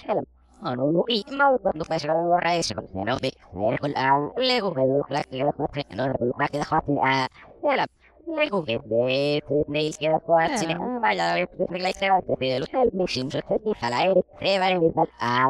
el 0.09 0.27
no 0.63 0.77
no 0.77 1.05
y 1.09 1.25
mal 1.33 1.59
cuando 1.61 1.85
fue 1.85 1.97
a 1.97 2.15
borrar 2.15 2.57
eso 2.57 2.75
no 2.75 3.19
ve 3.19 3.33
con 3.81 3.93
la 3.93 4.31
lego 4.37 4.75
que 4.75 4.81
lo 4.81 5.07
que 5.07 5.25
queda 5.31 5.53
por 5.53 5.71
hacer 5.71 5.97
no 5.97 6.09
lo 6.09 6.15
que 6.15 6.49
queda 6.53 6.83
por 6.83 7.07
hacer 7.07 7.81
el 7.81 7.87
Luego 8.29 8.63
que 8.63 8.79
de 8.79 9.43
tenéis 9.67 9.97
que 9.97 10.11
jugar 10.11 10.59
sin 10.59 11.01
vaya 11.01 11.33
a 11.33 11.35
ver 11.35 11.49
la 11.71 11.89
historia 11.89 12.21
de 12.21 12.37
Pedro 12.37 12.67
el 12.83 12.93
mismo 12.93 13.31
se 13.31 13.41
te 13.41 13.59
a 13.81 13.89
la 13.89 13.99
aire 14.01 14.23
se 14.39 14.59
va 14.59 14.67
a 14.67 14.71
ir 14.73 14.93
a 15.19 15.47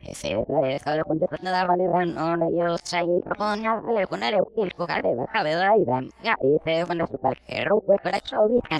el 0.00 0.16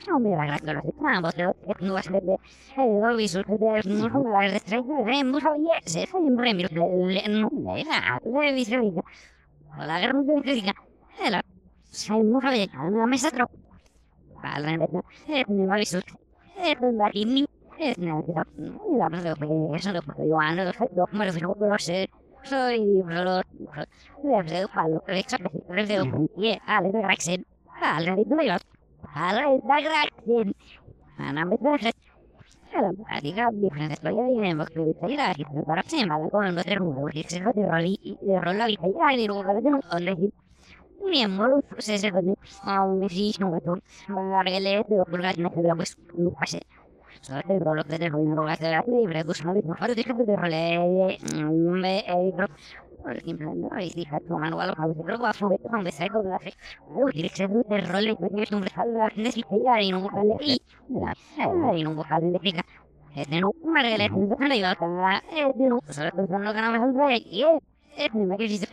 no 0.08 0.20
me 0.20 0.36
va 0.36 0.42
a 0.44 0.58
los 0.72 0.84
estamos 0.84 1.34
de 1.36 1.54
no 1.80 1.94
va 1.94 2.00
a 2.00 2.02
ser 2.02 2.22
de 2.22 2.38
de 3.48 3.82
no 3.84 4.20
me 4.20 4.30
va 4.30 4.40
a 4.40 4.48
retraer 4.48 4.84
de 4.84 5.24
mucho 5.24 5.54
ye 5.56 5.70
se 5.84 6.06
se 6.06 6.18
remiro 6.36 6.68
no 6.72 7.76
era 7.76 8.20
viso 8.52 8.76
la 9.78 10.00
guerra 10.00 10.12
no 10.12 10.42
se 10.42 10.52
diga 10.52 10.74
era 11.20 11.42
una 12.10 12.56
y 12.56 12.68
la 12.68 13.16
eso 13.16 13.30
lo 13.36 13.46
puedo 13.48 13.70
yo, 13.76 14.60
no 14.60 14.60
no 14.60 14.66
me 14.66 14.76
lo 14.76 14.88
puedo 14.88 15.04
sé, 15.26 15.44
soy 15.46 15.86
solo, 15.86 15.86
debe 15.86 15.86
ser 15.86 16.04
se 16.54 16.62
de 16.62 16.76
de 16.76 16.92
de 16.92 17.10
de 17.12 17.26
me 17.26 17.40
voy 17.40 17.46
a 17.46 17.55
a 17.78 17.94
no, 17.98 18.24
Miembro, 41.04 41.62
se 41.78 41.98
se 41.98 42.10
con 42.10 42.36
un 42.82 42.98
mesísimo 42.98 43.60
de 47.28 47.34
me 47.34 47.42
no 47.42 47.42
pase. 47.42 47.42
Solo 47.42 47.42
te 47.42 47.58
rolo 47.58 47.84
que 47.84 47.98
te 47.98 48.08
ruino, 48.08 48.34
lo 48.36 48.48
hace 48.48 48.70
la 48.70 48.84
libre, 48.86 49.24
pues 49.24 49.44
no, 49.44 49.54
no, 49.54 49.74
ahora 49.78 49.94
te 49.94 50.02
de 50.02 50.36
role, 50.36 51.18
me, 51.34 51.98
eh, 51.98 52.32
por 53.02 53.16
ejemplo, 53.16 53.54
no, 53.54 53.80
y 53.80 53.90
dije, 53.90 54.20
tu 54.26 54.38
mano, 54.38 54.60
algo, 54.60 54.74
a 54.82 54.86
veces, 54.86 55.04
luego, 55.04 55.26
a 55.26 55.32
su 55.32 55.48
vez, 55.48 55.60
a 55.72 55.82
veces, 55.82 56.10
con 56.10 56.28
la 56.28 56.38
fe, 56.38 56.52
luego, 56.88 57.10
y 57.12 57.28
se 57.28 57.46
de 57.48 57.80
role, 57.80 58.16
me 58.20 58.30
quiero 58.30 58.56
un 58.56 58.62
besado, 58.62 58.92
la 58.92 59.10
gente, 59.10 59.30
y 59.34 59.44
ya, 59.64 59.76
no, 59.92 60.08
y, 60.40 60.60
la, 60.88 61.14
y 61.76 61.84
no, 61.84 61.94
de. 61.94 62.62
Este 63.16 63.40
no, 63.40 63.52
no, 63.64 63.72
no, 63.72 63.82
no, 63.82 65.10
este 65.10 65.68
no, 65.68 65.80
solo 65.88 66.10
no, 66.38 66.52
que 66.52 66.60
no 66.60 66.72
me 66.72 66.78
salve, 66.78 67.16
y, 67.16 67.44
este 67.96 68.18
me 68.18 68.36
este, 68.44 68.66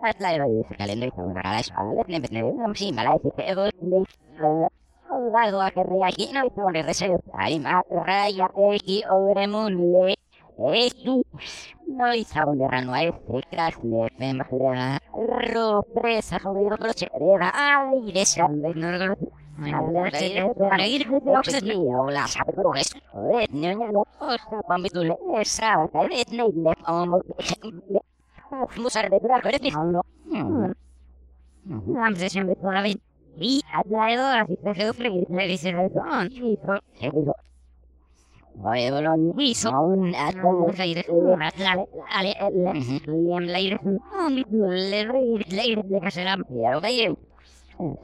ne 0.00 0.38
no 11.88 12.04
Algo 12.70 12.94
a 12.94 13.02
este 13.02 13.40
krasne, 13.50 14.08
femhle, 14.18 14.98
ro, 15.52 15.82
presa, 15.94 16.38
jodido, 16.38 16.76
broche, 16.76 17.08
reba, 17.18 17.50
ay, 17.52 18.12
de 18.12 18.24
sangre, 18.24 18.74
no 18.74 18.92
no 18.92 19.06
no 19.08 19.16
musar 28.76 29.10
de 29.10 29.18
durar 29.18 29.42
con 29.42 29.52
este 29.52 29.70
no 29.70 30.02
Vamos 31.64 32.22
a 32.22 32.26
hacer 32.26 32.56
una 32.62 32.82
vez. 32.82 32.96
Y 33.36 33.62
así 33.72 34.58
se 34.62 34.86
sufre, 34.86 35.26
le 35.28 35.46
dice 35.46 35.68
el 35.70 35.92
son. 35.92 36.32
Hizo, 36.32 36.80
se 36.94 37.10
dijo. 37.10 37.34
Oye, 38.62 38.90
hizo 39.38 39.70
un 39.80 40.14
veio. 46.80 47.16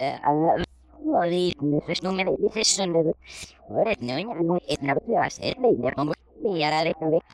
Ori, 1.04 1.54
dus 1.86 2.02
noem 2.02 2.18
je 2.18 2.24
dit 2.24 2.56
is 2.56 2.74
zonde. 2.74 3.14
Hoor 3.68 3.86
het 3.86 4.00
nu, 4.00 4.18
ja, 4.18 4.34
nu 4.34 4.58
het 4.66 4.80
naar 4.80 4.94
de 4.94 5.00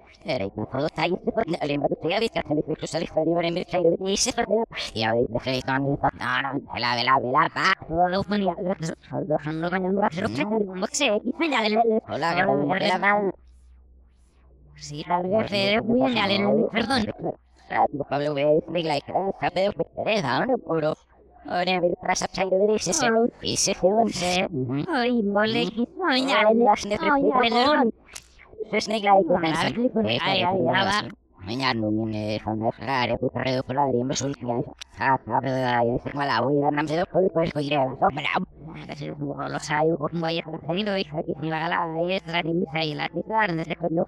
mutta 10.75 10.95
se 10.97 11.05
ei 11.05 11.21
minä 11.39 11.57
hola 12.09 12.33
que 12.33 12.41
elä 12.85 12.99
mal 12.99 13.31
Sí, 14.79 15.03
la 15.07 15.21
verdad 15.21 15.53
es 15.53 15.83
muy 15.83 16.13
genial, 16.13 16.69
perdón. 16.71 17.01
Pablo 18.09 18.33
ve 18.33 18.45
de 18.67 18.83
la 18.83 18.99
sabe 19.41 19.61
de 19.61 19.85
pereza, 19.95 20.45
no 20.45 20.57
puro. 20.57 20.93
Ahora 21.45 21.81
ver 21.81 21.91
para 28.67 29.49
sapsai 29.49 29.73
de 29.73 29.85
ese 35.95 36.09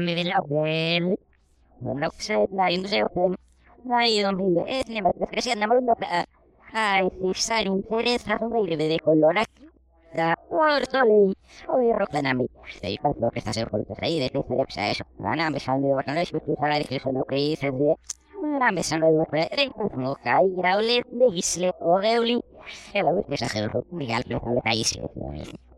ne 0.00 0.12
me 0.16 0.24
la 0.24 0.40
bel 0.48 1.04
no 2.00 2.08
se 2.16 2.34
na 2.56 2.64
in 2.70 2.86
se 2.88 2.98
na 3.84 3.96
i 4.06 4.22
don 4.22 4.36
mi 4.36 4.62
es 4.66 4.86
na 5.56 5.66
marundo 5.66 5.94
ai 6.72 7.04
da 10.14 10.36
portoli 10.48 11.34
oi 11.68 11.92
roclanami 11.92 12.46
sei 12.80 12.98
fatto 13.02 13.28
che 13.30 13.40
sta 13.40 13.52
sempre 13.52 13.84
con 13.86 13.96
sei 13.96 14.18
de 14.18 14.28
te 14.30 14.40
se 14.68 14.90
eso 14.90 15.04
ana 15.22 15.50
me 15.50 15.58
sale 15.58 15.86
de 15.86 15.94
bacana 15.94 16.20
es 16.22 16.30
tu 16.30 16.54
sala 16.60 16.78
de 16.78 16.84
que 16.84 16.96
eso 16.96 17.12
no 17.12 17.24
que 17.24 17.36
dice 17.36 17.70
de 17.70 17.96
Mä 18.40 18.82
sanoin, 18.82 19.22
että 19.22 19.56
riippuun 19.56 20.16
kairaule, 20.24 21.02
neisle, 21.12 21.72
oreuli. 21.80 22.40
Ela 22.94 23.12
voi 23.12 23.24
exagero, 23.30 23.82
mikä 23.90 24.16
oli 24.16 24.60
täisle. 24.64 25.08
Kaikilla 25.08 25.69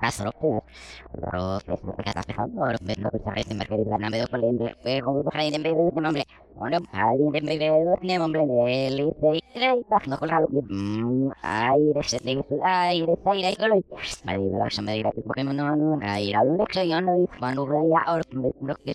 pasro. 0.00 0.30
Pero 1.12 1.58
no 2.48 2.66
ves 2.82 2.98
no 2.98 3.10
pensar 3.10 3.38
en 3.38 3.58
por 5.24 5.36
ahí 5.36 5.50
de 5.50 5.58
de. 5.58 6.24
Bueno, 6.54 6.78
alguien 6.92 7.30
de 7.32 7.40
de 7.40 7.58
de 7.58 9.42
y 9.54 9.60
de 9.60 9.84
pas 9.88 10.08
no 10.08 10.16
se 12.02 12.18
te 12.18 12.30
aire 12.30 13.16
aire 13.24 13.56
color. 13.56 13.84
Vale, 14.24 14.38
me 14.38 14.58
vas 14.58 14.78
a 14.78 14.82
medir 14.82 15.06
aquí 15.06 15.20
porque 15.20 15.44
no 15.44 15.52
no 15.52 15.98
aire 16.02 16.36
a 16.36 16.44
lo 16.44 16.64
que 16.66 16.88
yo 16.88 17.00
no 17.00 17.26
cuando 17.38 17.66
veía 17.66 18.00
ahora 18.06 18.24
no 18.32 18.74
que 18.84 18.94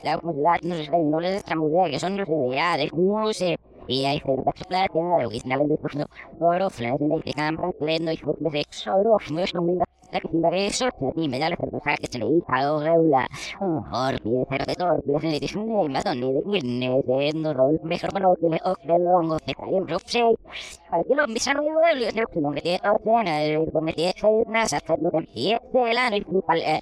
la 0.04 0.20
no 0.62 1.20
les 1.20 1.44
que 1.44 2.00
son 2.00 2.18
los 2.18 2.28
ideales 2.28 2.94
no 2.94 3.34
sé 3.34 3.58
y 3.88 4.06
hay 4.06 4.20
cerveza 4.20 4.66
plateada, 4.70 5.28
och 5.28 5.34
isnälen 5.34 5.68
du 5.68 5.78
förstå. 5.78 6.06
Varo 6.40 6.70
flöden 6.70 7.22
i 7.26 7.34
kampan, 7.34 7.74
klädno 7.80 8.12
i 8.12 8.18
fort 8.18 8.40
med 8.40 8.52
sex 8.52 8.88
och 8.88 9.04
då 9.04 9.20
smörs 9.20 9.54
de 9.54 9.66
mina 9.66 9.86
Lagi 10.12 10.28
timba 10.28 10.50
eso, 10.52 10.90
ni 11.16 11.28
me 11.30 11.40
da 11.40 11.50
la 11.50 11.56
cerveza 11.56 11.96
que 11.96 12.08
se 12.08 12.18
hizo 12.20 12.44
a 12.50 12.84
Reula. 12.84 13.28
Or, 13.62 14.20
pie, 14.20 14.46
cerveza, 14.50 14.76
tor, 14.76 15.02
pie, 15.06 15.20
se 15.22 15.28
le 15.32 15.40
dice, 15.40 15.58
ne, 15.58 15.88
me 15.88 16.02
da 16.02 16.14
ni 16.14 16.34
de 16.34 16.42
guirne, 16.42 17.02
de 17.08 17.34
no, 17.34 17.54
rol, 17.54 17.80
mejor 17.84 18.12
que 18.12 18.18
en 18.18 18.24
yo, 18.24 18.36
el 18.92 19.04
yo, 19.06 19.22
no 22.42 22.52
me 22.52 22.62
tiene, 22.62 22.82
o 22.84 23.00
sea, 23.24 23.42
el 23.46 23.72
come 23.72 23.94
tiene, 23.94 24.14
se 24.18 24.44
nasa, 24.50 24.80
se 24.80 24.98
no 24.98 25.10
me 25.14 25.28
eh, 26.60 26.82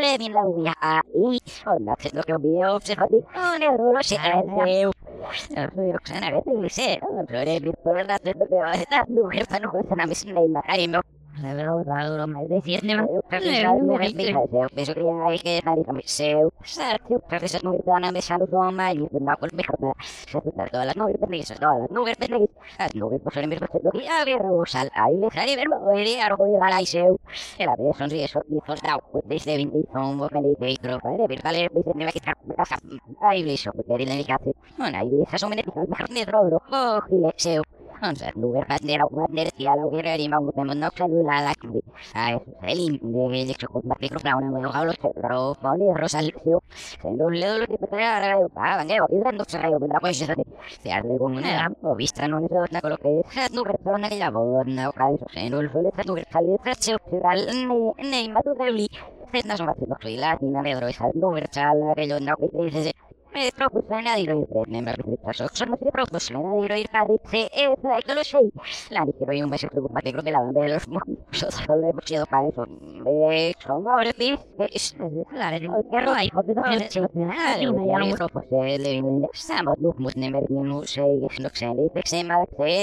si 0.00 0.18
le 0.18 0.30
me 0.30 0.40
dice 0.42 0.54
que 0.56 0.62
la. 0.62 1.02
Onda, 1.66 1.96
es 2.08 2.14
lo 2.14 2.22
que 2.22 2.36
veo, 2.38 2.80
se 2.80 2.96
lo 2.96 4.02
sé, 4.02 4.16
eu. 4.82 4.92
Yo 5.76 5.98
que 5.98 6.06
sana, 6.06 6.30
vete, 6.30 6.54
le 6.54 6.70
sé. 6.70 7.00
Pero 7.26 7.38
eres 7.40 7.60
virtual, 7.60 8.06
la 8.06 8.18
tengo 8.18 8.46
que 8.48 8.54
va 8.54 8.72
a 8.72 8.74
estar. 8.74 9.08
No, 9.08 9.22
no, 9.28 10.88
no, 10.88 11.02
la 11.40 11.54
verdad, 11.54 12.16
la 12.16 12.26
me 12.26 12.46
decía, 12.46 12.80
no 12.82 13.06
me 13.06 14.12
Beso 14.74 14.94
que 14.94 15.00
hay 15.00 15.38
que 15.38 15.58
estar 15.58 15.78
en 15.78 16.02
seu. 16.04 16.52
Sartio, 16.62 17.20
profesor 17.20 17.64
no 17.64 18.12
me 18.12 18.20
salo 18.20 18.46
do 18.46 18.60
mal 18.70 18.98
e 18.98 19.20
na 19.20 19.36
por 19.36 19.52
me 19.54 19.64
corta. 19.64 19.92
Se 20.00 20.40
puta 20.40 20.66
todas 20.66 20.86
las 20.86 20.96
nubes 20.96 21.16
perdidas, 21.18 21.58
todas 21.58 21.80
las 21.80 21.90
nubes 21.90 22.16
perdidas. 22.16 22.48
Las 22.78 22.94
nubes 22.94 23.20
por 23.20 23.32
ser 23.32 23.48
mismo 23.48 23.66
lo 23.82 23.90
que 23.90 24.08
a 24.08 24.24
ver 24.24 24.42
sal. 24.66 24.90
Ahí 24.94 25.16
le 25.16 25.30
sale 25.30 25.56
ver 25.56 25.68
morir 25.68 26.20
a 26.20 26.28
rojo 26.28 26.44
de 26.44 26.58
la 26.58 26.84
seu. 26.84 27.18
El 27.58 27.68
vez 27.78 27.96
son 27.96 28.10
si 28.10 28.22
eso 28.22 28.40
y 28.48 28.60
fos 28.66 28.82
dau. 28.82 29.00
Desde 29.24 29.56
20 29.56 29.88
son 29.92 30.18
vos 30.18 30.30
me 30.32 30.42
dice 30.42 30.80
creo 30.82 31.00
que 31.00 31.08
de 31.08 31.26
verdad 31.28 31.52
le 31.52 31.68
dice 31.74 31.94
me 31.94 32.04
va 32.04 32.10
a 32.10 32.12
quitar 32.12 32.36
casa. 32.56 32.76
Ahí 33.20 33.42
le 33.42 33.54
hizo 33.54 33.72
porque 33.72 34.04
le 34.04 34.16
dije 34.16 34.32
hace. 34.32 34.52
Bueno, 34.76 34.98
ahí 34.98 35.08
le 35.08 35.22
hizo 35.22 35.48
me 35.48 35.56
dice 35.56 35.70
mejor 35.88 36.08
de 36.08 36.24
robo. 36.24 36.62
Cogile 36.68 37.32
seu. 38.02 38.10
Entonces, 38.10 38.34
lugar 38.36 38.66
para 38.66 38.78
tener 38.78 39.00
agua 39.00 39.26
de 39.28 39.44
decía 39.44 39.76
la 39.76 39.86
hubiera 39.86 40.16
y 40.16 40.28
vamos 40.28 40.54
a 40.56 40.64
mandar 40.64 40.92
celular 40.92 41.46
a 41.46 41.54
que 41.54 41.68
a 42.14 42.32
el 42.32 43.00
de 43.00 43.46
de 43.46 43.54
que 43.54 43.66
con 43.66 43.86
más 43.86 43.98
micrófono 44.00 44.40
no 44.40 44.60
lo 44.60 44.74
hablo 44.74 44.92
pero 45.00 45.56
pone 45.62 45.92
le 63.34 63.50
doy 63.50 64.26
lo 64.26 64.46
lo 64.46 64.76
lo 64.76 64.92
lo 64.92 65.08
lo 65.08 65.52
lo 65.52 65.82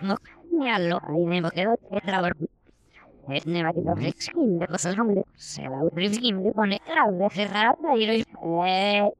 no 0.02 0.18
y 0.20 0.41
no 0.52 0.64
Jallo, 0.64 1.00
ahí 1.02 1.24
me 1.24 1.50
quedo 1.50 1.76
que 1.90 2.00
trabajo. 2.00 2.34
Es 3.28 3.46
neva 3.46 3.72
que 3.72 3.80
no 3.80 3.94
skin 3.96 4.58
de 4.58 4.66
cosas 4.66 4.98
hombre. 4.98 5.24
Se 5.36 5.62
la 5.62 5.84
utilizim 5.84 6.42
de 6.42 6.52
pone 6.52 6.80
la 6.88 7.10
de 7.10 7.30
cerrar 7.30 7.76
y 7.96 8.06
lo 8.06 8.64
eh 8.66 9.12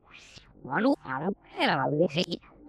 Malu, 0.64 0.95
ahora 1.05 1.30
era 1.59 1.76
la. 1.76 1.89